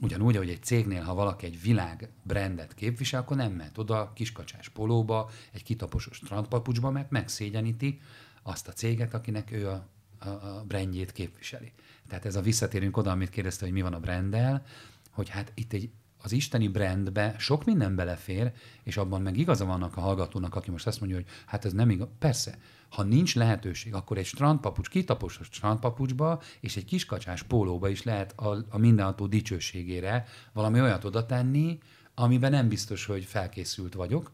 [0.00, 4.68] Ugyanúgy, hogy egy cégnél, ha valaki egy világ brandet képvisel, akkor nem mehet oda kiskacsás
[4.68, 8.00] polóba, egy kitaposos strandpapucsba, mert megszégyeníti
[8.42, 9.86] azt a céget, akinek ő a,
[10.18, 11.72] a, a brandjét képviseli.
[12.08, 14.64] Tehát ez a visszatérünk oda, amit kérdezte, hogy mi van a branddel,
[15.10, 15.90] hogy hát itt egy
[16.24, 18.52] az isteni brandbe sok minden belefér,
[18.82, 21.90] és abban meg igaza vannak a hallgatónak, aki most azt mondja, hogy hát ez nem
[21.90, 22.08] igaz.
[22.18, 22.58] Persze,
[22.88, 28.32] ha nincs lehetőség, akkor egy strandpapucs, kitapos a strandpapucsba, és egy kiskacsás pólóba is lehet
[28.38, 31.78] a, a mindenható dicsőségére valami olyat oda tenni,
[32.14, 34.32] amiben nem biztos, hogy felkészült vagyok,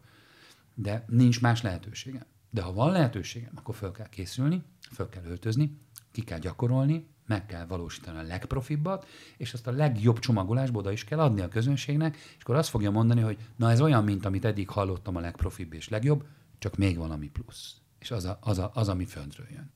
[0.73, 2.25] de nincs más lehetőségem.
[2.49, 5.77] De ha van lehetőségem, akkor föl kell készülni, föl kell öltözni,
[6.11, 9.07] ki kell gyakorolni, meg kell valósítani a legprofibbat,
[9.37, 12.91] és azt a legjobb csomagolásból oda is kell adni a közönségnek, és akkor azt fogja
[12.91, 16.25] mondani, hogy na ez olyan, mint amit eddig hallottam a legprofibb és legjobb,
[16.59, 17.75] csak még valami plusz.
[17.99, 19.71] És az, a, az, a, az ami föntről jön.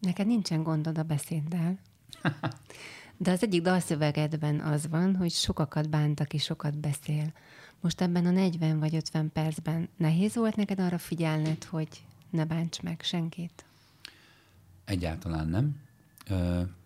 [0.00, 1.78] Neked nincsen gondod a beszéddel.
[3.16, 7.32] De az egyik dalszövegedben az van, hogy sokakat bánt, aki sokat beszél.
[7.80, 11.88] Most ebben a 40 vagy 50 percben nehéz volt neked arra figyelned, hogy
[12.30, 13.64] ne bánts meg senkit?
[14.84, 15.80] Egyáltalán nem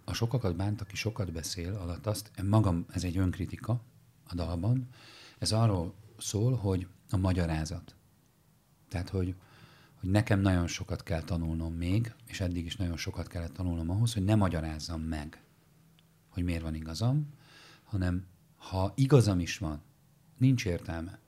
[0.04, 3.80] a sokakat bánt, aki sokat beszél alatt azt, magam, ez egy önkritika
[4.28, 4.88] a dalban,
[5.38, 7.94] ez arról szól, hogy a magyarázat.
[8.88, 9.34] Tehát, hogy,
[10.00, 14.14] hogy nekem nagyon sokat kell tanulnom még, és eddig is nagyon sokat kellett tanulnom ahhoz,
[14.14, 15.42] hogy ne magyarázzam meg,
[16.28, 17.26] hogy miért van igazam,
[17.84, 18.26] hanem
[18.56, 19.82] ha igazam is van,
[20.36, 21.18] nincs értelme.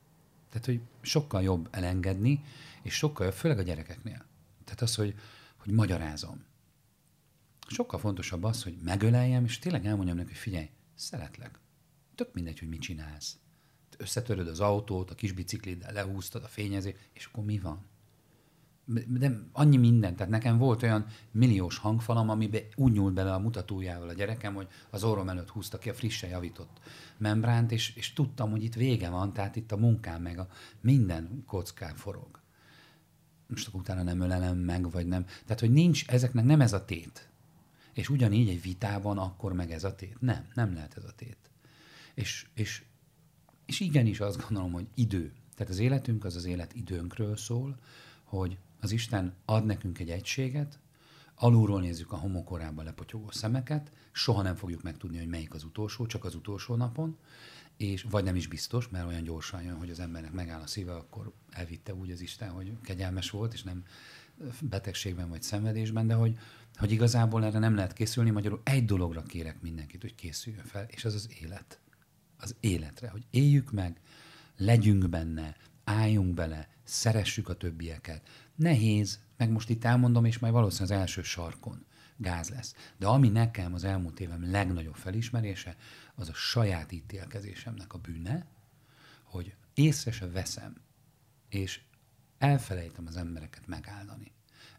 [0.49, 2.45] Tehát, hogy sokkal jobb elengedni,
[2.83, 4.25] és sokkal jobb, főleg a gyerekeknél.
[4.65, 5.15] Tehát az, hogy,
[5.57, 6.45] hogy magyarázom.
[7.69, 11.59] Sokkal fontosabb az, hogy megöleljem, és tényleg elmondjam neki, hogy figyelj, szeretlek.
[12.15, 13.37] Tök mindegy, hogy mit csinálsz.
[13.97, 17.87] Összetöröd az autót, a kis bicikliddel lehúztad a fényezést, és akkor mi van?
[19.07, 24.09] De annyi minden, tehát nekem volt olyan milliós hangfalam, amiben úgy nyúlt bele a mutatójával
[24.09, 26.81] a gyerekem, hogy az orrom előtt húzta ki a frissen javított
[27.17, 30.49] membránt, és, és tudtam, hogy itt vége van, tehát itt a munkám meg a
[30.81, 32.41] minden kockán forog.
[33.47, 35.25] Most akkor utána nem ölelem meg, vagy nem.
[35.25, 37.29] Tehát, hogy nincs, ezeknek nem ez a tét.
[37.99, 40.21] És ugyanígy egy vitában akkor meg ez a tét.
[40.21, 41.51] Nem, nem lehet ez a tét.
[42.15, 42.85] És, és,
[43.67, 45.33] és igenis azt gondolom, hogy idő.
[45.55, 47.79] Tehát az életünk az az élet időnkről szól,
[48.25, 50.79] hogy az Isten ad nekünk egy egységet,
[51.35, 56.25] alulról nézzük a homokorába lepotyogó szemeket, soha nem fogjuk megtudni, hogy melyik az utolsó, csak
[56.25, 57.17] az utolsó napon,
[57.77, 60.95] és vagy nem is biztos, mert olyan gyorsan jön, hogy az embernek megáll a szíve,
[60.95, 63.85] akkor elvitte úgy az Isten, hogy kegyelmes volt, és nem
[64.61, 66.39] betegségben vagy szenvedésben, de hogy,
[66.79, 71.05] hogy igazából erre nem lehet készülni, magyarul egy dologra kérek mindenkit, hogy készüljön fel, és
[71.05, 71.81] az az élet.
[72.37, 74.01] Az életre, hogy éljük meg,
[74.57, 78.29] legyünk benne, álljunk bele, szeressük a többieket.
[78.55, 82.75] Nehéz, meg most itt elmondom, és majd valószínűleg az első sarkon gáz lesz.
[82.97, 85.77] De ami nekem az elmúlt évem legnagyobb felismerése,
[86.15, 88.47] az a saját ítélkezésemnek a bűne,
[89.23, 90.77] hogy észre se veszem,
[91.49, 91.81] és
[92.39, 94.33] elfelejtem az embereket megáldani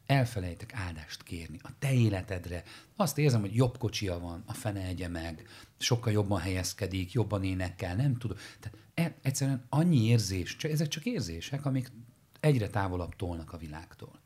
[0.09, 2.63] elfelejtek áldást kérni a te életedre.
[2.95, 5.47] Azt érzem, hogy jobb kocsia van, a fene egye meg,
[5.77, 8.37] sokkal jobban helyezkedik, jobban énekel, nem tudom.
[8.59, 11.91] Tehát e, egyszerűen annyi érzés, csak, ezek csak érzések, amik
[12.39, 14.19] egyre távolabb tolnak a világtól.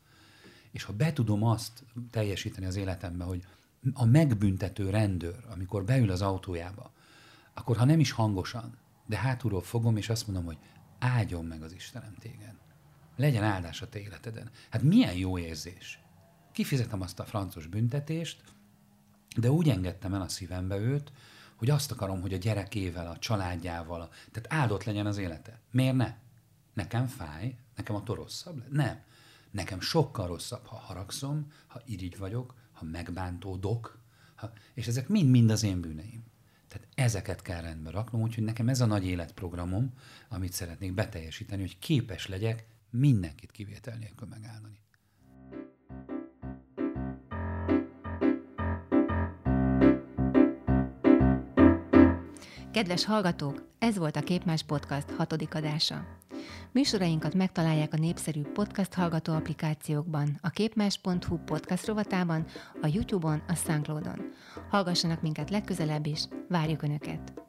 [0.70, 3.44] És ha be tudom azt teljesíteni az életembe, hogy
[3.92, 6.92] a megbüntető rendőr, amikor beül az autójába,
[7.54, 10.58] akkor ha nem is hangosan, de hátulról fogom, és azt mondom, hogy
[10.98, 12.63] áldjon meg az Istenem téged
[13.16, 14.50] legyen áldás a te életeden.
[14.70, 15.98] Hát milyen jó érzés.
[16.52, 18.42] Kifizetem azt a francos büntetést,
[19.36, 21.12] de úgy engedtem el a szívembe őt,
[21.56, 25.60] hogy azt akarom, hogy a gyerekével, a családjával, a, tehát áldott legyen az élete.
[25.70, 26.14] Miért ne?
[26.72, 28.72] Nekem fáj, nekem attól rosszabb?
[28.72, 29.02] Nem.
[29.50, 33.98] Nekem sokkal rosszabb, ha haragszom, ha irigy vagyok, ha megbántódok,
[34.34, 36.24] ha, és ezek mind-mind az én bűneim.
[36.68, 39.92] Tehát ezeket kell rendbe raknom, úgyhogy nekem ez a nagy életprogramom,
[40.28, 42.66] amit szeretnék beteljesíteni, hogy képes legyek
[42.98, 44.82] mindenkit kivétel nélkül megáldani.
[52.72, 56.06] Kedves hallgatók, ez volt a Képmás Podcast hatodik adása.
[56.72, 62.46] Műsorainkat megtalálják a népszerű podcast hallgató applikációkban, a képmás.hu podcast rovatában,
[62.82, 64.32] a YouTube-on, a Soundcloud-on.
[64.68, 67.43] Hallgassanak minket legközelebb is, várjuk Önöket!